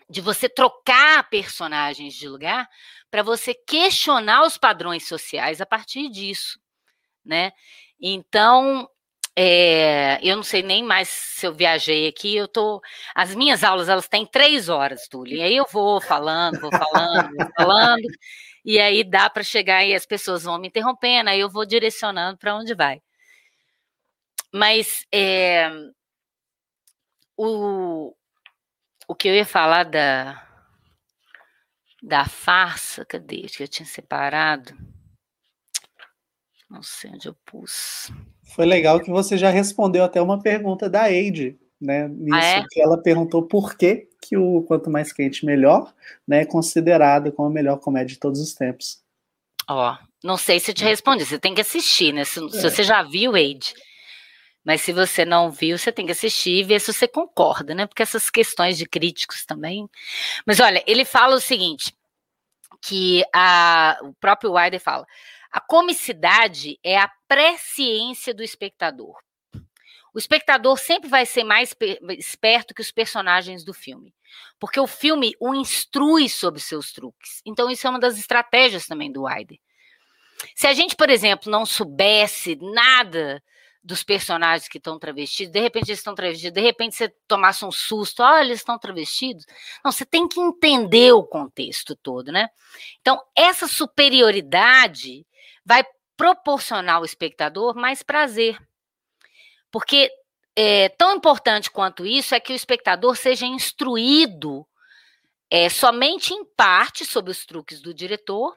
[0.09, 2.67] De você trocar personagens de lugar
[3.09, 6.57] para você questionar os padrões sociais a partir disso,
[7.23, 7.51] né?
[8.01, 8.89] Então,
[9.35, 12.81] é, eu não sei nem mais se eu viajei aqui, eu tô.
[13.15, 15.37] As minhas aulas elas têm três horas, Túlio.
[15.37, 18.07] E aí eu vou falando, vou falando, vou falando,
[18.65, 22.37] e aí dá para chegar e as pessoas vão me interrompendo, aí eu vou direcionando
[22.37, 23.01] para onde vai.
[24.53, 25.71] Mas é,
[27.37, 28.13] o,
[29.07, 30.45] o que eu ia falar da,
[32.03, 33.43] da farsa, cadê?
[33.43, 34.75] Que eu tinha separado.
[36.71, 38.09] Não sei onde eu pus.
[38.55, 42.07] Foi legal que você já respondeu até uma pergunta da Eide, né?
[42.07, 42.65] Nisso ah, é?
[42.69, 45.93] que ela perguntou por que, que o Quanto Mais Quente Melhor
[46.25, 49.03] né, é considerado como a melhor comédia de todos os tempos.
[49.67, 52.23] Ó, não sei se eu te respondi, você tem que assistir, né?
[52.23, 52.49] Se, é.
[52.49, 53.73] se você já viu, Eide.
[54.63, 57.85] Mas se você não viu, você tem que assistir e ver se você concorda, né?
[57.85, 59.89] Porque essas questões de críticos também.
[60.45, 61.93] Mas olha, ele fala o seguinte:
[62.81, 65.05] que a, o próprio Wilder fala
[65.51, 69.17] a comicidade é a presciência do espectador.
[70.13, 71.75] O espectador sempre vai ser mais
[72.17, 74.13] esperto que os personagens do filme,
[74.59, 77.41] porque o filme o instrui sobre seus truques.
[77.45, 79.57] Então, isso é uma das estratégias também do Wilder.
[80.55, 83.41] Se a gente, por exemplo, não soubesse nada
[83.83, 87.71] dos personagens que estão travestidos, de repente eles estão travestidos, de repente você tomasse um
[87.71, 89.45] susto, olha, eles estão travestidos.
[89.83, 92.49] Não, você tem que entender o contexto todo, né?
[92.99, 95.25] Então, essa superioridade
[95.65, 95.83] vai
[96.17, 98.59] proporcionar ao espectador mais prazer.
[99.71, 100.11] Porque
[100.55, 104.67] é, tão importante quanto isso é que o espectador seja instruído
[105.49, 108.55] é, somente em parte sobre os truques do diretor,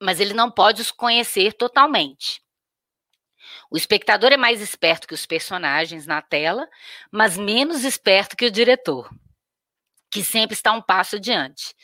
[0.00, 2.42] mas ele não pode os conhecer totalmente.
[3.70, 6.68] O espectador é mais esperto que os personagens na tela,
[7.10, 9.10] mas menos esperto que o diretor,
[10.10, 11.74] que sempre está um passo adiante.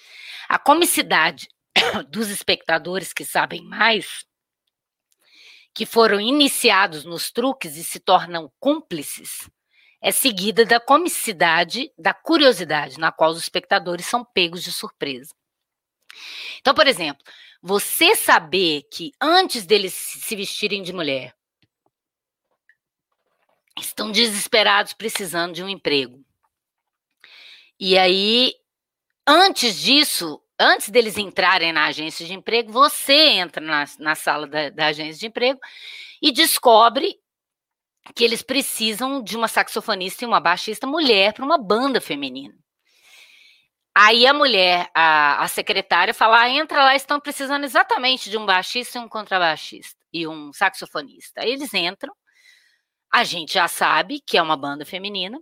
[0.48, 1.48] A comicidade
[2.08, 4.24] dos espectadores que sabem mais,
[5.74, 9.48] que foram iniciados nos truques e se tornam cúmplices,
[10.00, 15.34] é seguida da comicidade, da curiosidade, na qual os espectadores são pegos de surpresa.
[16.60, 17.24] Então, por exemplo,
[17.62, 21.34] você saber que antes deles se vestirem de mulher,
[23.80, 26.24] estão desesperados precisando de um emprego.
[27.80, 28.54] E aí,
[29.26, 34.70] antes disso, antes deles entrarem na agência de emprego, você entra na, na sala da,
[34.70, 35.60] da agência de emprego
[36.22, 37.18] e descobre
[38.14, 42.54] que eles precisam de uma saxofonista e uma baixista mulher para uma banda feminina.
[43.96, 48.44] Aí a mulher, a, a secretária, fala: ah, entra lá, estão precisando exatamente de um
[48.44, 51.42] baixista e um contrabaixista e um saxofonista.
[51.42, 52.12] Aí eles entram,
[53.12, 55.40] a gente já sabe que é uma banda feminina.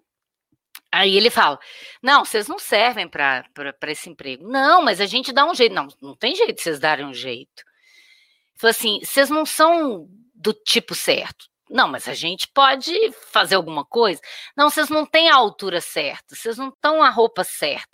[0.93, 1.59] Aí ele fala:
[2.03, 3.45] Não, vocês não servem para
[3.88, 4.47] esse emprego.
[4.47, 5.74] Não, mas a gente dá um jeito.
[5.74, 7.64] Não, não tem jeito de vocês darem um jeito.
[8.57, 11.51] Falou assim: vocês não são do tipo certo.
[11.70, 12.93] Não, mas a gente pode
[13.30, 14.20] fazer alguma coisa.
[14.55, 17.88] Não, vocês não têm a altura certa, vocês não estão a roupa certa.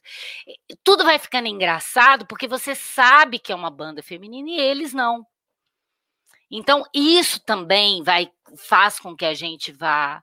[0.83, 5.25] Tudo vai ficando engraçado porque você sabe que é uma banda feminina e eles não.
[6.51, 10.23] Então, isso também vai faz com que a gente vá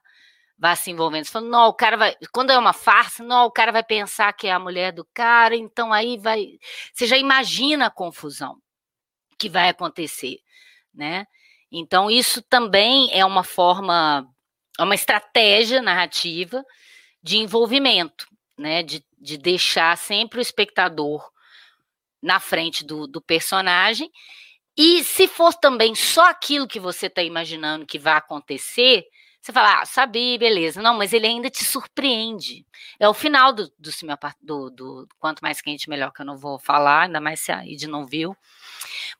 [0.58, 1.24] vá se envolvendo.
[1.24, 2.16] Você fala, não, o cara vai.
[2.32, 5.54] Quando é uma farsa, não, o cara vai pensar que é a mulher do cara,
[5.56, 6.58] então aí vai.
[6.92, 8.60] Você já imagina a confusão
[9.38, 10.38] que vai acontecer,
[10.94, 11.26] né?
[11.70, 14.26] Então, isso também é uma forma,
[14.78, 16.64] é uma estratégia narrativa
[17.22, 18.26] de envolvimento,
[18.58, 18.82] né?
[18.82, 21.28] De, de deixar sempre o espectador
[22.22, 24.10] na frente do, do personagem
[24.76, 29.06] e se for também só aquilo que você está imaginando que vai acontecer,
[29.46, 30.82] você fala, ah, sabia, beleza.
[30.82, 32.66] Não, mas ele ainda te surpreende.
[32.98, 33.90] É o final do, do,
[34.42, 37.64] do, do Quanto Mais Quente, Melhor, que eu não vou falar, ainda mais se a
[37.64, 38.36] Id não viu.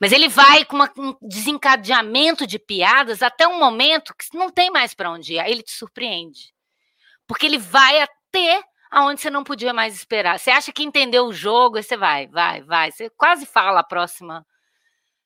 [0.01, 4.68] Mas ele vai com uma, um desencadeamento de piadas até um momento que não tem
[4.68, 5.39] mais para onde ir.
[5.39, 6.53] Aí ele te surpreende.
[7.24, 10.41] Porque ele vai até aonde você não podia mais esperar.
[10.41, 12.91] Você acha que entendeu o jogo, aí você vai, vai, vai.
[12.91, 14.45] Você quase fala a próxima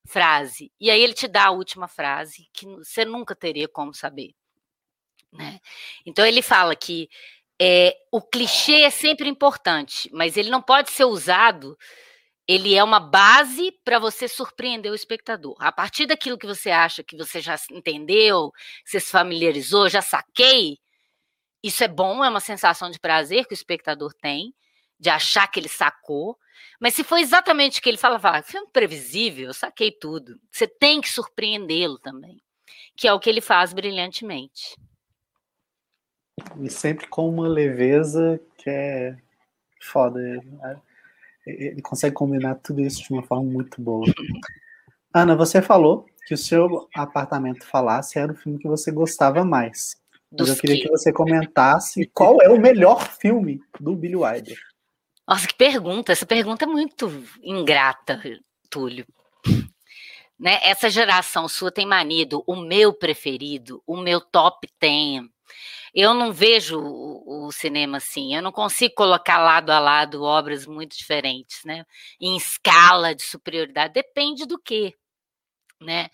[0.06, 0.70] frase.
[0.78, 4.34] E aí ele te dá a última frase, que você nunca teria como saber.
[5.32, 5.60] Né?
[6.04, 7.08] Então ele fala que
[7.60, 11.76] é, o clichê é sempre importante, mas ele não pode ser usado.
[12.48, 15.54] Ele é uma base para você surpreender o espectador.
[15.60, 18.50] A partir daquilo que você acha que você já entendeu,
[18.84, 20.78] que você se familiarizou, já saquei,
[21.62, 24.54] isso é bom, é uma sensação de prazer que o espectador tem,
[24.98, 26.36] de achar que ele sacou.
[26.80, 30.40] Mas se foi exatamente o que ele falava, ah, filme previsível, eu saquei tudo.
[30.50, 32.42] Você tem que surpreendê-lo também,
[32.96, 34.76] que é o que ele faz brilhantemente.
[36.60, 39.16] E sempre com uma leveza que é
[39.80, 40.20] foda.
[40.20, 40.80] Né?
[41.46, 44.06] Ele consegue combinar tudo isso de uma forma muito boa.
[45.12, 49.96] Ana, você falou que o seu apartamento falasse era o filme que você gostava mais.
[50.38, 50.82] Mas eu queria que...
[50.82, 54.58] que você comentasse qual é o melhor filme do Billy Wilder.
[55.26, 56.12] Nossa, que pergunta!
[56.12, 57.08] Essa pergunta é muito
[57.42, 58.20] ingrata,
[58.68, 59.06] Túlio.
[60.38, 60.58] Né?
[60.62, 65.24] Essa geração sua tem manido o meu preferido, o meu top 10.
[65.94, 70.66] Eu não vejo o, o, cinema assim, eu não consigo colocar lado a lado obras
[70.66, 71.84] muito diferentes, né?
[72.20, 74.94] Em escala de superioridade, depende do que,
[75.80, 76.10] né?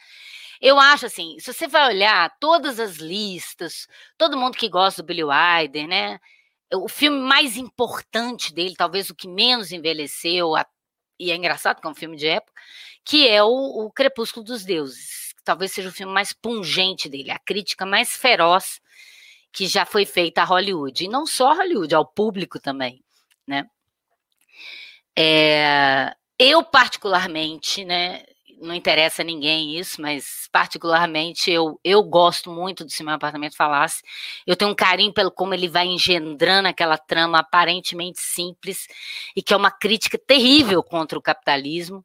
[0.60, 3.86] Eu acho assim, se você vai olhar todas as listas,
[4.16, 6.20] todo mundo que gosta do Billy Wilder, né?
[6.74, 10.52] o filme mais importante dele, talvez o que menos envelheceu,
[11.18, 12.60] e é engraçado que é um filme de época,
[13.04, 15.34] que é o, o Crepúsculo dos Deuses.
[15.44, 18.80] Talvez seja o filme mais pungente dele, a crítica mais feroz
[19.56, 21.02] que já foi feita a Hollywood.
[21.02, 23.02] E não só a Hollywood, ao público também,
[23.46, 23.66] né?
[25.18, 28.22] É, eu, particularmente, né,
[28.60, 33.56] não interessa a ninguém isso, mas particularmente eu, eu gosto muito do Se Meu Apartamento
[33.56, 34.02] Falasse.
[34.46, 38.86] Eu tenho um carinho pelo como ele vai engendrando aquela trama aparentemente simples
[39.34, 42.04] e que é uma crítica terrível contra o capitalismo,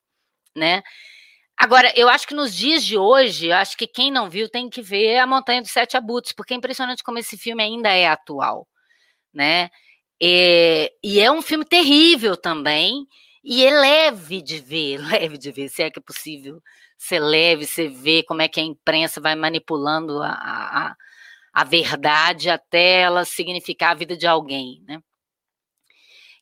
[0.56, 0.82] né?
[1.62, 4.82] Agora, eu acho que nos dias de hoje, acho que quem não viu tem que
[4.82, 8.68] ver A Montanha dos Sete Abutres, porque é impressionante como esse filme ainda é atual,
[9.32, 9.70] né?
[10.20, 13.06] E, e é um filme terrível também,
[13.44, 16.60] e é leve de ver, leve de ver, se é que é possível
[16.98, 20.96] ser leve, você vê como é que a imprensa vai manipulando a, a,
[21.54, 25.00] a verdade até ela significar a vida de alguém, né?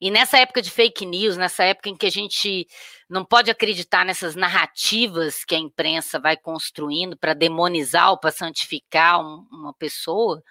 [0.02, 2.66] E nessa época de fake news, nessa época em que a gente
[3.10, 9.20] não pode acreditar nessas narrativas que a imprensa vai construindo para demonizar ou para santificar
[9.20, 10.44] um, uma pessoa,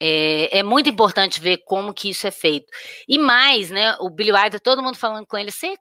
[0.00, 2.66] é, é, muito importante ver como que isso é feito.
[3.06, 3.96] E mais, né?
[4.00, 5.76] O Billy Wilder, todo mundo falando com ele, você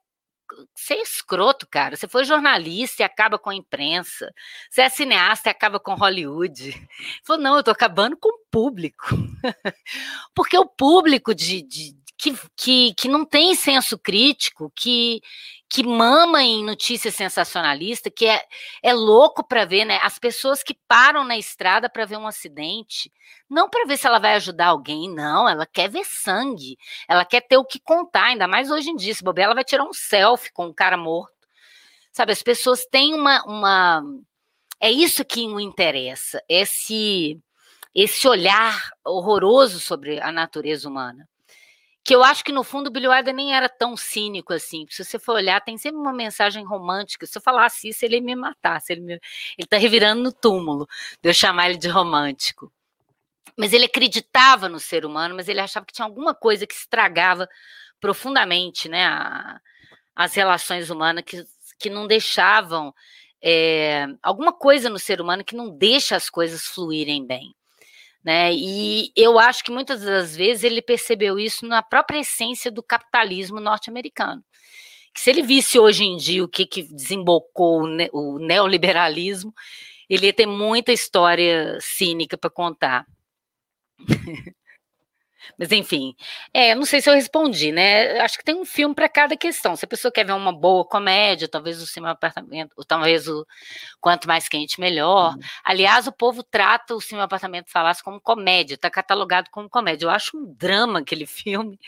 [0.75, 1.95] você é escroto, cara.
[1.95, 4.33] Você foi jornalista e acaba com a imprensa.
[4.69, 6.69] Você é cineasta e acaba com Hollywood.
[6.69, 6.89] Ele
[7.23, 9.05] falou, não, eu tô acabando com o público.
[10.33, 15.21] Porque o público de, de, que, que, que não tem senso crítico, que,
[15.69, 18.43] que mama em notícia sensacionalista, que é,
[18.83, 19.97] é louco para ver, né?
[20.03, 23.09] As pessoas que param na estrada para ver um acidente,
[23.49, 26.77] não para ver se ela vai ajudar alguém, não, ela quer ver sangue,
[27.07, 29.15] ela quer ter o que contar, ainda mais hoje em dia.
[29.15, 31.33] Se bobear, ela vai tirar um selfie com um cara morto.
[32.11, 33.41] Sabe, as pessoas têm uma.
[33.45, 34.03] uma...
[34.81, 37.39] É isso que o interessa, esse,
[37.95, 41.28] esse olhar horroroso sobre a natureza humana
[42.09, 44.83] que eu acho que no fundo o Billy Wilder nem era tão cínico assim.
[44.89, 47.27] Se você for olhar, tem sempre uma mensagem romântica.
[47.27, 48.81] Se eu falasse isso, ele ia me matar.
[48.81, 49.13] Se ele, me...
[49.55, 50.87] ele tá revirando no túmulo
[51.21, 52.73] de eu chamar ele de romântico.
[53.55, 57.47] Mas ele acreditava no ser humano, mas ele achava que tinha alguma coisa que estragava
[58.01, 59.61] profundamente né, a,
[60.15, 61.45] as relações humanas, que,
[61.77, 62.91] que não deixavam.
[63.39, 67.53] É, alguma coisa no ser humano que não deixa as coisas fluírem bem.
[68.23, 68.53] Né?
[68.53, 73.59] E eu acho que muitas das vezes ele percebeu isso na própria essência do capitalismo
[73.59, 74.43] norte-americano.
[75.13, 79.53] Que se ele visse hoje em dia o que, que desembocou o neoliberalismo,
[80.09, 83.05] ele ia ter muita história cínica para contar.
[85.57, 86.15] Mas enfim,
[86.53, 88.19] é, não sei se eu respondi, né?
[88.19, 89.75] Acho que tem um filme para cada questão.
[89.75, 93.45] Se a pessoa quer ver uma boa comédia, talvez o seu apartamento, ou talvez o
[93.99, 95.33] quanto mais quente melhor.
[95.33, 95.39] Uhum.
[95.63, 100.05] Aliás, o povo trata o seu apartamento falasse como comédia, está catalogado como comédia.
[100.05, 101.79] Eu acho um drama aquele filme,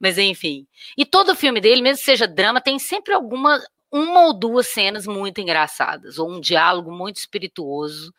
[0.00, 0.66] mas enfim.
[0.96, 3.60] E todo filme dele, mesmo que seja drama, tem sempre alguma
[3.90, 8.12] uma ou duas cenas muito engraçadas, ou um diálogo muito espirituoso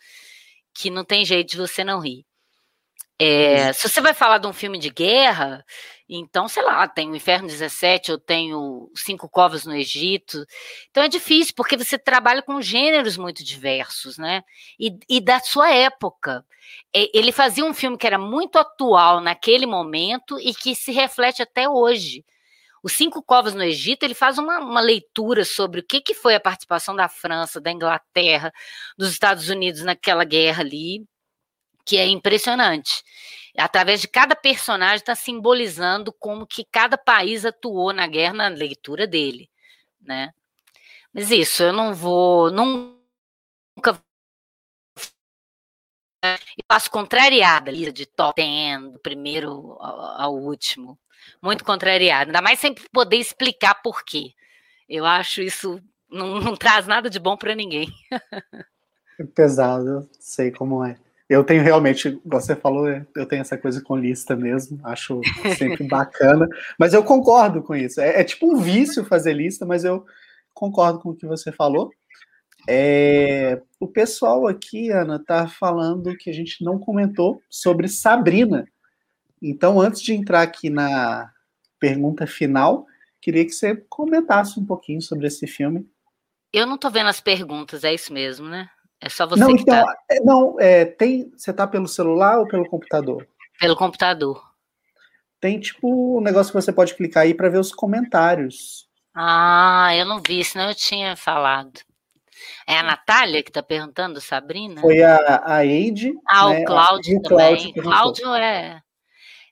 [0.73, 2.26] que não tem jeito de você não rir.
[3.19, 5.65] É, se você vai falar de um filme de guerra,
[6.07, 10.45] então, sei lá, tem o Inferno 17, eu tenho Cinco Covas no Egito.
[10.89, 14.43] Então é difícil, porque você trabalha com gêneros muito diversos, né?
[14.79, 16.45] E, e da sua época.
[16.93, 21.67] Ele fazia um filme que era muito atual naquele momento e que se reflete até
[21.67, 22.23] hoje.
[22.83, 26.35] Os Cinco Covas no Egito, ele faz uma, uma leitura sobre o que, que foi
[26.35, 28.53] a participação da França, da Inglaterra,
[28.97, 31.05] dos Estados Unidos naquela guerra ali,
[31.87, 33.03] que é impressionante.
[33.57, 39.07] Através de cada personagem está simbolizando como que cada país atuou na guerra na leitura
[39.07, 39.49] dele,
[39.99, 40.31] né?
[41.13, 43.99] Mas isso, eu não vou, nunca
[46.23, 50.99] eu passo contrariada de top 10, do primeiro ao, ao último.
[51.41, 52.29] Muito contrariada.
[52.29, 54.33] Ainda mais sem poder explicar por quê.
[54.89, 57.87] Eu acho isso não, não traz nada de bom para ninguém.
[59.19, 60.95] É pesado, sei como é.
[61.29, 65.19] Eu tenho realmente, você falou, eu tenho essa coisa com lista mesmo, acho
[65.57, 66.47] sempre bacana,
[66.79, 67.99] mas eu concordo com isso.
[67.99, 70.05] É, é, tipo um vício fazer lista, mas eu
[70.53, 71.91] concordo com o que você falou.
[72.67, 78.65] É, o pessoal aqui, Ana, tá falando que a gente não comentou sobre Sabrina.
[79.41, 81.31] Então, antes de entrar aqui na
[81.79, 82.85] pergunta final,
[83.21, 85.87] queria que você comentasse um pouquinho sobre esse filme.
[86.51, 88.69] Eu não tô vendo as perguntas, é isso mesmo, né?
[88.99, 89.95] É só você não, então, tá...
[90.09, 93.27] É, não, é, tem, você tá pelo celular ou pelo computador?
[93.59, 94.43] Pelo computador.
[95.39, 98.87] Tem tipo um negócio que você pode clicar aí para ver os comentários.
[99.13, 101.79] Ah, eu não vi, senão eu tinha falado.
[102.67, 104.81] É a Natália que está perguntando, Sabrina?
[104.81, 106.13] Foi a, a Eide.
[106.27, 106.61] Ah, né?
[106.61, 107.73] o Cláudio também.
[107.73, 108.81] Cláudio é,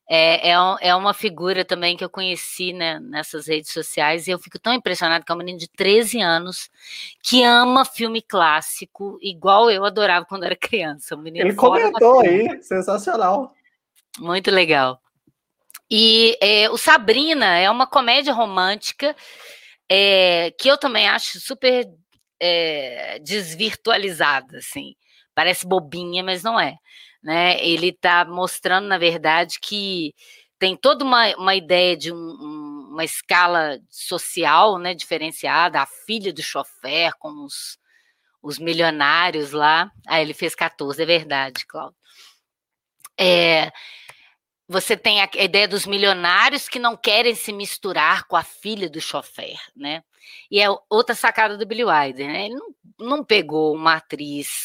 [0.08, 4.38] é, é, é, uma figura também que eu conheci né, nessas redes sociais e eu
[4.38, 6.70] fico tão impressionada que é um menino de 13 anos
[7.24, 11.16] que ama filme clássico, igual eu adorava quando era criança.
[11.16, 13.56] Um Ele comentou aí, sensacional.
[14.20, 15.02] Muito legal.
[15.90, 19.16] E é, o Sabrina é uma comédia romântica
[19.90, 21.88] é, que eu também acho super
[22.40, 24.96] é, desvirtualizada, assim.
[25.34, 26.78] Parece bobinha, mas não é
[27.26, 27.60] né?
[27.60, 30.14] Ele está mostrando, na verdade, que
[30.60, 36.32] tem toda uma, uma ideia de um, um, uma escala social né, diferenciada, a filha
[36.32, 37.80] do chofer com os,
[38.44, 39.92] os milionários lá.
[40.08, 41.98] Ah, ele fez 14, é verdade, Cláudio.
[43.20, 43.72] É,
[44.68, 49.02] você tem a ideia dos milionários que não querem se misturar com a filha do
[49.02, 50.04] chofer, né?
[50.52, 52.46] E é outra sacada do Billy Wilder, né?
[52.46, 54.64] Ele não, não pegou uma atriz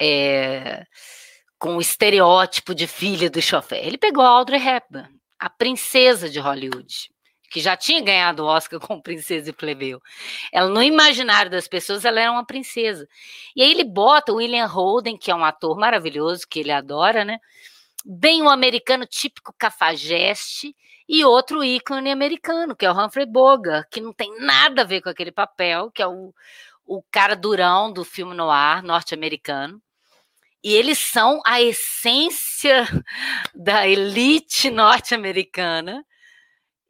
[0.00, 0.84] é,
[1.62, 3.86] com o estereótipo de filha do chofer.
[3.86, 5.08] Ele pegou a Audrey Hepburn.
[5.38, 7.08] a princesa de Hollywood,
[7.52, 10.00] que já tinha ganhado o Oscar com Princesa e Plebeu.
[10.52, 13.06] Ela, no imaginário das pessoas, ela era uma princesa.
[13.54, 17.24] E aí ele bota o William Holden, que é um ator maravilhoso, que ele adora,
[17.24, 17.38] né?
[18.04, 20.74] Bem um americano típico cafajeste,
[21.08, 25.00] e outro ícone americano, que é o Humphrey Bogart, que não tem nada a ver
[25.00, 26.34] com aquele papel, que é o,
[26.84, 29.80] o cara durão do filme noir norte-americano.
[30.62, 32.84] E eles são a essência
[33.54, 36.04] da elite norte-americana.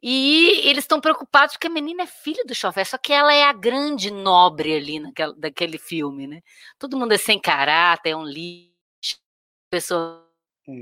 [0.05, 3.43] E eles estão preocupados porque a menina é filha do chofé, só que ela é
[3.45, 6.41] a grande nobre ali naquela, daquele filme, né?
[6.77, 9.17] Todo mundo é sem caráter, é um lixo,
[9.69, 10.29] pessoa.
[10.67, 10.73] É,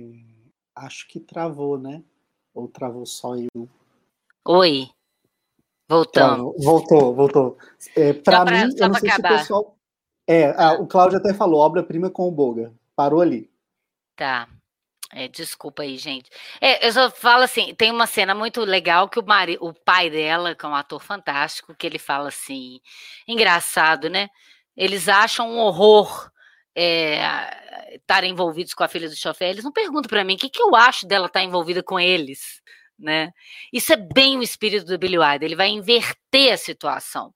[0.76, 2.03] acho que travou, né?
[2.51, 3.69] Ou travou só eu?
[4.43, 4.89] Oi.
[5.88, 6.55] Voltamos.
[6.63, 7.57] Voltou, voltou.
[7.95, 9.30] É, para mim, eu não sei acabar.
[9.30, 9.77] se o pessoal.
[10.26, 12.73] É, a, o Cláudio até falou, obra-prima com o Boga.
[13.02, 13.49] Parou ali.
[14.15, 14.48] Tá.
[15.14, 16.30] É, desculpa aí, gente.
[16.61, 20.10] É, eu só falo assim, tem uma cena muito legal que o, mari, o pai
[20.10, 22.80] dela, que é um ator fantástico, que ele fala assim,
[23.28, 24.30] engraçado, né?
[24.78, 26.32] Eles acham um horror
[26.76, 29.49] é, estar envolvidos com a filha do chofer.
[29.49, 32.61] Eles não perguntam para mim o que, que eu acho dela estar envolvida com eles
[33.02, 33.34] né?
[33.73, 37.34] Isso é bem o espírito do Billy Wilder, ele vai inverter a situação,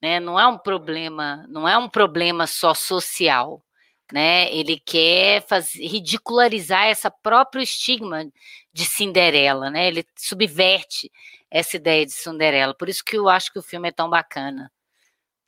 [0.00, 0.20] né?
[0.20, 3.62] Não é um problema, não é um problema só social,
[4.12, 4.52] né?
[4.54, 8.30] Ele quer fazer, ridicularizar essa próprio estigma
[8.72, 9.88] de Cinderela, né?
[9.88, 11.10] Ele subverte
[11.50, 12.74] essa ideia de Cinderela.
[12.74, 14.70] Por isso que eu acho que o filme é tão bacana,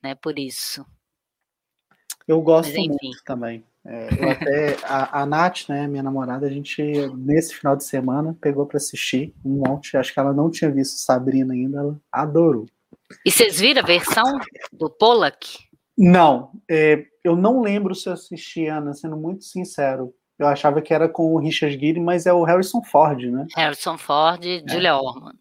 [0.02, 0.14] né?
[0.14, 0.84] Por isso.
[2.26, 3.64] Eu gosto Mas, muito também.
[3.86, 6.82] É, eu até, a, a Nath, né, minha namorada, a gente,
[7.16, 9.96] nesse final de semana, pegou para assistir um monte.
[9.96, 12.66] Acho que ela não tinha visto Sabrina ainda, ela adorou.
[13.24, 14.24] E vocês viram a versão
[14.72, 15.63] do Pollack?
[15.96, 20.14] Não, é, eu não lembro se eu assisti, Ana, sendo muito sincero.
[20.36, 23.46] Eu achava que era com o Richard Gere, mas é o Harrison Ford, né?
[23.54, 24.72] Harrison Ford e é.
[24.72, 25.38] Julia Ormond.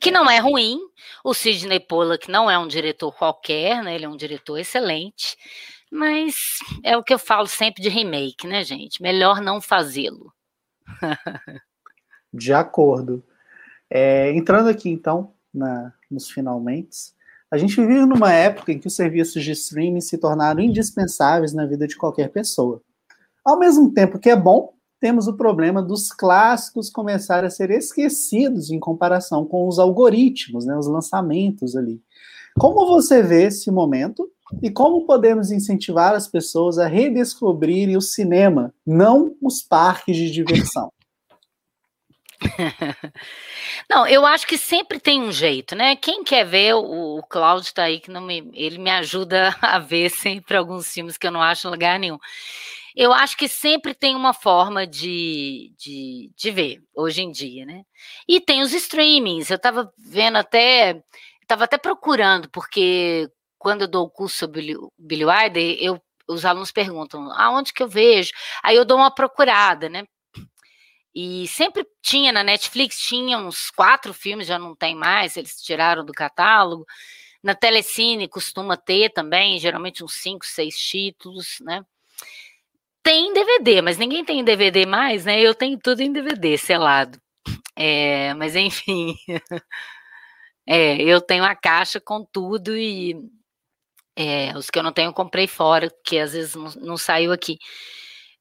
[0.00, 0.78] Que não é ruim.
[1.24, 3.96] O Sidney Pollack não é um diretor qualquer, né?
[3.96, 5.36] Ele é um diretor excelente.
[5.90, 9.02] Mas é o que eu falo sempre de remake, né, gente?
[9.02, 10.32] Melhor não fazê-lo.
[12.32, 13.24] de acordo.
[13.90, 17.12] É, entrando aqui, então, na, nos finalmente,
[17.50, 21.64] a gente vive numa época em que os serviços de streaming se tornaram indispensáveis na
[21.64, 22.80] vida de qualquer pessoa.
[23.44, 28.70] Ao mesmo tempo que é bom, temos o problema dos clássicos começarem a ser esquecidos
[28.70, 32.00] em comparação com os algoritmos, né, os lançamentos ali.
[32.58, 34.28] Como você vê esse momento
[34.62, 40.90] e como podemos incentivar as pessoas a redescobrirem o cinema, não os parques de diversão?
[43.88, 45.96] Não, eu acho que sempre tem um jeito, né?
[45.96, 49.78] Quem quer ver, o, o Cláudio está aí, que não me, ele me ajuda a
[49.78, 52.18] ver sempre alguns filmes que eu não acho em lugar nenhum.
[52.94, 57.82] Eu acho que sempre tem uma forma de, de, de ver, hoje em dia, né?
[58.26, 61.02] E tem os streamings, eu estava vendo até,
[61.42, 66.72] estava até procurando, porque quando eu dou o curso sobre Billy Wilder, eu, os alunos
[66.72, 68.32] perguntam, aonde que eu vejo?
[68.62, 70.04] Aí eu dou uma procurada, né?
[71.18, 76.04] E sempre tinha na Netflix, tinha uns quatro filmes, já não tem mais, eles tiraram
[76.04, 76.84] do catálogo.
[77.42, 81.82] Na Telecine costuma ter também, geralmente uns cinco, seis títulos, né?
[83.02, 85.40] Tem DVD, mas ninguém tem DVD mais, né?
[85.40, 87.18] Eu tenho tudo em DVD, selado.
[87.74, 89.16] É, mas enfim,
[90.68, 93.16] é, eu tenho a caixa com tudo e
[94.14, 97.32] é, os que eu não tenho, eu comprei fora, que às vezes não, não saiu
[97.32, 97.58] aqui.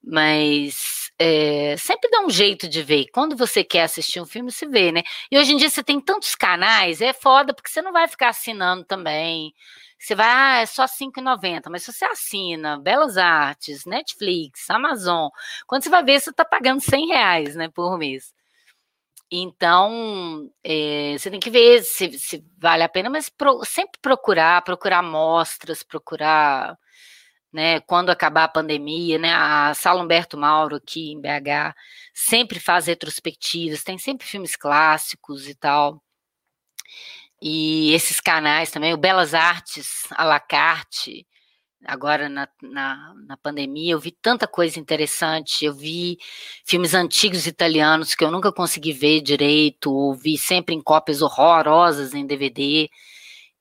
[0.03, 3.05] Mas é, sempre dá um jeito de ver.
[3.13, 5.03] Quando você quer assistir um filme, você vê, né?
[5.31, 8.29] E hoje em dia você tem tantos canais, é foda, porque você não vai ficar
[8.29, 9.53] assinando também.
[9.99, 15.29] Você vai, ah, é só R$5,90, mas se você assina Belas Artes, Netflix, Amazon,
[15.65, 18.33] quando você vai ver, você está pagando 100 reais, né, por mês.
[19.31, 24.61] Então, é, você tem que ver se, se vale a pena, mas pro, sempre procurar,
[24.63, 26.77] procurar mostras, procurar,
[27.55, 31.73] né, quando acabar a pandemia, né, a Sala Humberto Mauro aqui em BH
[32.13, 36.03] sempre faz retrospectivas, tem sempre filmes clássicos e tal.
[37.41, 41.25] E esses canais também, o Belas Artes à la carte,
[41.85, 46.17] agora na, na, na, pandemia, eu vi tanta coisa interessante, eu vi
[46.65, 52.13] filmes antigos italianos que eu nunca consegui ver direito, ou vi sempre em cópias horrorosas
[52.13, 52.89] em DVD,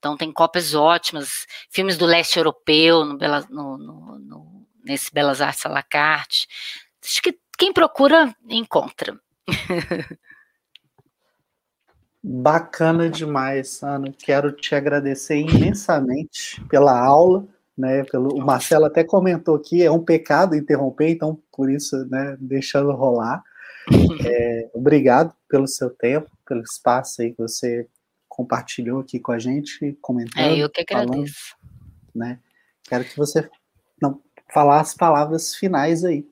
[0.05, 5.41] então tem cópias ótimas, filmes do leste europeu, no, Bela, no, no, no nesse Belas
[5.41, 6.47] Artes à la carte,
[7.03, 9.19] acho que quem procura, encontra.
[12.21, 14.13] Bacana demais, Ana.
[14.17, 18.03] Quero te agradecer imensamente pela aula né?
[18.05, 22.91] Pelo, o Marcelo até comentou aqui, é um pecado interromper, então por isso, né, deixando
[22.91, 23.43] rolar.
[24.25, 27.87] É, obrigado pelo seu tempo, pelo espaço aí que você
[28.35, 30.43] compartilhou aqui com a gente, comentando.
[30.43, 31.55] É, eu que agradeço.
[31.55, 32.39] Falando, né?
[32.83, 33.49] Quero que você
[34.01, 34.21] não
[34.53, 36.27] falar as palavras finais aí.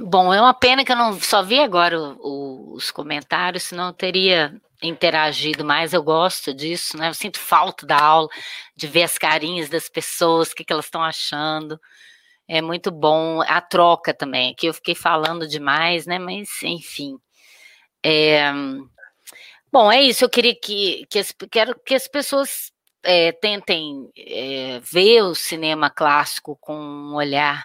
[0.00, 3.86] Bom, é uma pena que eu não só vi agora o, o, os comentários, senão
[3.86, 5.92] eu teria interagido mais.
[5.92, 7.08] Eu gosto disso, né?
[7.08, 8.28] Eu sinto falta da aula,
[8.74, 11.80] de ver as carinhas das pessoas, o que, que elas estão achando.
[12.48, 14.50] É muito bom a troca também.
[14.50, 16.18] Aqui eu fiquei falando demais, né?
[16.18, 17.16] Mas, enfim.
[18.04, 18.52] É...
[19.72, 20.24] Bom, é isso.
[20.24, 22.72] Eu queria que, que as, quero que as pessoas
[23.02, 27.64] é, tentem é, ver o cinema clássico com um olhar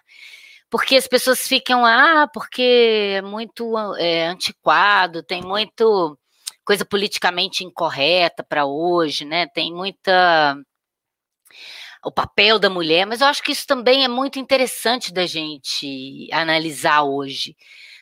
[0.71, 6.17] porque as pessoas ficam, ah, porque é muito é, antiquado, tem muito
[6.63, 9.47] coisa politicamente incorreta para hoje, né?
[9.47, 10.55] Tem muita
[12.03, 16.27] o papel da mulher, mas eu acho que isso também é muito interessante da gente
[16.31, 17.55] analisar hoje,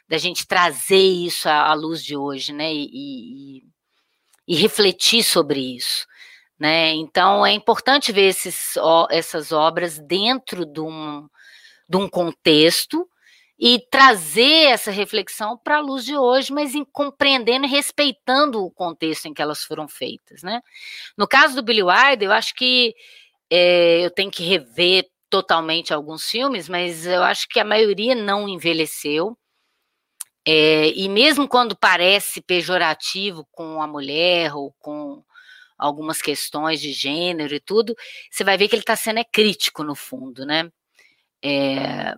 [0.08, 2.72] da gente trazer isso à, luz de hoje, né?
[2.72, 3.64] E, e,
[4.50, 6.08] e, refletir sobre isso.
[6.60, 6.92] Né?
[6.92, 8.76] Então é importante ver esses,
[9.12, 11.30] essas obras dentro de um,
[11.88, 13.08] de um contexto
[13.60, 18.72] e trazer essa reflexão para a luz de hoje, mas em compreendendo e respeitando o
[18.72, 20.62] contexto em que elas foram feitas, né?
[21.18, 22.96] No caso do Billy Wilder, eu acho que
[23.50, 28.48] é, eu tenho que rever totalmente alguns filmes, mas eu acho que a maioria não
[28.48, 29.38] envelheceu.
[30.46, 35.24] É, e mesmo quando parece pejorativo com a mulher ou com
[35.78, 37.96] algumas questões de gênero e tudo,
[38.30, 40.70] você vai ver que ele está sendo é crítico no fundo, né?
[41.44, 42.16] É,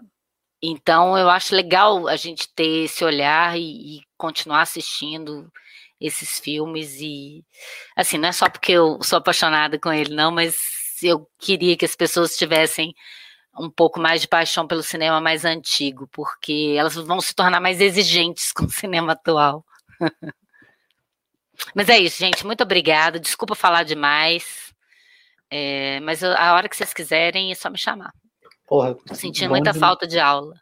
[0.61, 5.51] então, eu acho legal a gente ter esse olhar e, e, continuar assistindo
[5.99, 7.43] esses filmes e
[7.95, 10.55] assim, não é só porque eu sou apaixonada com ele, não, mas
[11.03, 12.93] eu queria que as pessoas tivessem
[13.57, 17.81] um pouco mais de paixão pelo cinema mais antigo, porque elas vão se tornar mais
[17.81, 19.65] exigentes com o cinema atual.
[21.75, 22.45] mas é isso, gente.
[22.45, 23.19] Muito obrigada.
[23.19, 24.73] Desculpa falar demais.
[25.49, 28.13] É, mas a hora que vocês quiserem é só me chamar.
[28.65, 30.55] Porra, Senti muita falta de aula.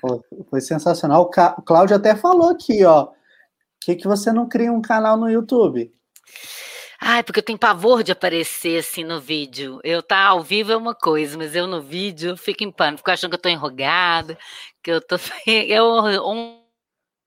[0.00, 1.22] Pô, foi sensacional.
[1.58, 3.06] O Cláudio até falou aqui, ó.
[3.06, 3.16] Por
[3.82, 5.92] que, que você não cria um canal no YouTube?
[7.04, 9.80] Ai, porque eu tenho pavor de aparecer assim no vídeo.
[9.82, 12.98] Eu tá ao vivo é uma coisa, mas eu no vídeo eu fico em pânico,
[12.98, 14.38] fico achando que eu tô enrugada,
[14.80, 15.16] que eu tô.
[15.44, 16.62] É um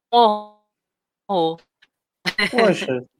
[0.09, 1.59] horror.
[2.49, 3.05] Poxa.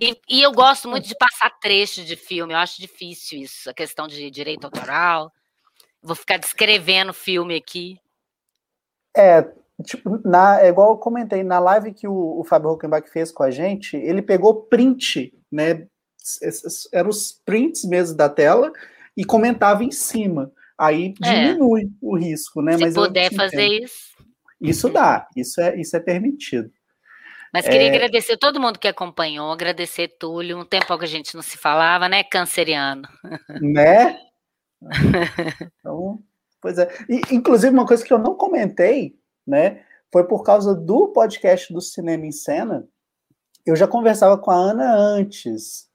[0.00, 3.72] E, e, eu gosto muito de passar trechos de filme, eu acho difícil isso, a
[3.72, 5.32] questão de direito autoral.
[6.02, 7.96] Vou ficar descrevendo o filme aqui.
[9.16, 9.48] É,
[9.84, 13.44] tipo, na, é igual eu comentei, na live que o, o Fábio Huckenbach fez com
[13.44, 15.86] a gente, ele pegou print, né?
[16.92, 18.72] Eram os prints mesmo da tela
[19.16, 20.52] e comentava em cima.
[20.78, 21.46] Aí é.
[21.48, 21.86] diminui é.
[22.02, 22.76] o risco, né?
[22.76, 24.16] Se Mas puder fazer isso.
[24.60, 26.70] Isso dá, isso é, isso é permitido.
[27.52, 27.94] Mas queria é...
[27.94, 32.08] agradecer todo mundo que acompanhou, agradecer Túlio, um tempo que a gente não se falava,
[32.08, 33.08] né, canceriano?
[33.60, 34.18] Né?
[35.80, 36.22] Então,
[36.60, 36.86] pois é.
[37.08, 39.14] E, inclusive, uma coisa que eu não comentei,
[39.46, 39.82] né,
[40.12, 42.86] foi por causa do podcast do Cinema em Cena.
[43.66, 45.88] Eu já conversava com a Ana antes.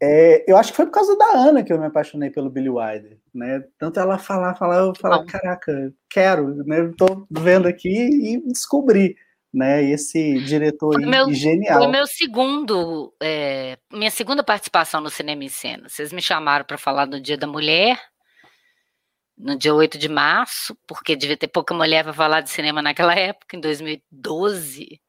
[0.00, 2.68] É, eu acho que foi por causa da Ana que eu me apaixonei pelo Billy
[2.68, 3.64] Wilder, né?
[3.78, 6.90] Tanto ela falar, falar, eu falar, caraca, quero, né?
[6.90, 9.16] Estou vendo aqui e descobri,
[9.52, 9.82] né?
[9.82, 11.78] Esse diretor meu, genial.
[11.78, 15.88] Foi meu segundo, é, minha segunda participação no Cinema em Cena.
[15.88, 17.98] Vocês me chamaram para falar do Dia da Mulher,
[19.36, 23.14] no dia 8 de março, porque devia ter pouca mulher para falar de cinema naquela
[23.14, 25.00] época, em 2012.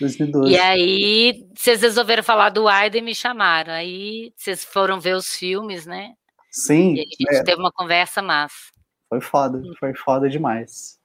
[0.00, 0.52] 2012.
[0.52, 3.72] E aí, vocês resolveram falar do Aida e me chamaram.
[3.72, 6.14] Aí, vocês foram ver os filmes, né?
[6.50, 6.94] Sim.
[6.94, 7.44] E a gente é.
[7.44, 8.72] teve uma conversa massa.
[9.08, 10.98] Foi foda, foi foda demais.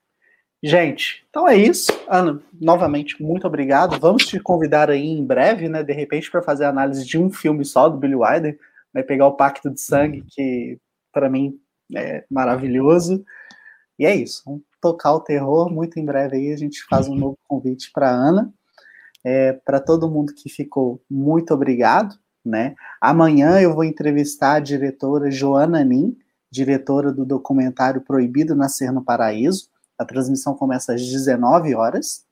[0.61, 1.91] Gente, então é isso.
[2.07, 3.97] Ana, novamente, muito obrigado.
[3.99, 5.83] Vamos te convidar aí em breve, né?
[5.83, 8.59] De repente, para fazer a análise de um filme só do Billy Wilder.
[8.93, 10.77] Vai pegar o Pacto de Sangue, que
[11.13, 11.57] para mim
[11.95, 13.23] é maravilhoso.
[13.97, 14.43] E é isso.
[14.45, 15.71] Vamos tocar o terror.
[15.71, 18.53] Muito em breve aí a gente faz um novo convite para Ana.
[19.23, 22.17] É, para todo mundo que ficou, muito obrigado.
[22.45, 22.73] Né?
[23.01, 26.17] Amanhã eu vou entrevistar a diretora Joana Nin,
[26.51, 29.69] diretora do documentário Proibido Nascer no Paraíso.
[29.97, 32.25] A transmissão começa às 19 horas.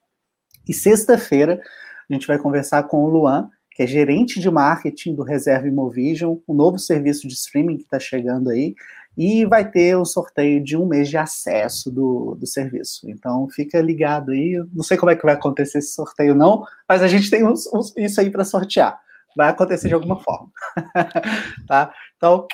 [0.68, 1.61] E sexta-feira
[2.09, 6.38] a gente vai conversar com o Luan, que é gerente de marketing do Reserva Imovision,
[6.47, 8.73] um novo serviço de streaming que está chegando aí,
[9.18, 13.10] e vai ter o sorteio de um mês de acesso do, do serviço.
[13.10, 14.64] Então fica ligado aí.
[14.72, 17.65] Não sei como é que vai acontecer esse sorteio, não, mas a gente tem uns,
[17.73, 18.99] uns, isso aí para sortear.
[19.35, 20.49] Vai acontecer de alguma forma.
[21.68, 21.91] tá?
[22.15, 22.48] Então,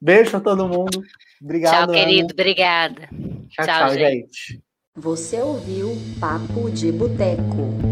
[0.00, 1.02] beijo para todo mundo.
[1.42, 1.86] Obrigado.
[1.86, 2.20] Tchau, querido.
[2.20, 2.32] Ana.
[2.32, 3.00] Obrigada.
[3.50, 4.52] Tchau, tchau, tchau gente.
[4.52, 4.62] gente.
[4.96, 7.87] Você ouviu Papo de Boteco.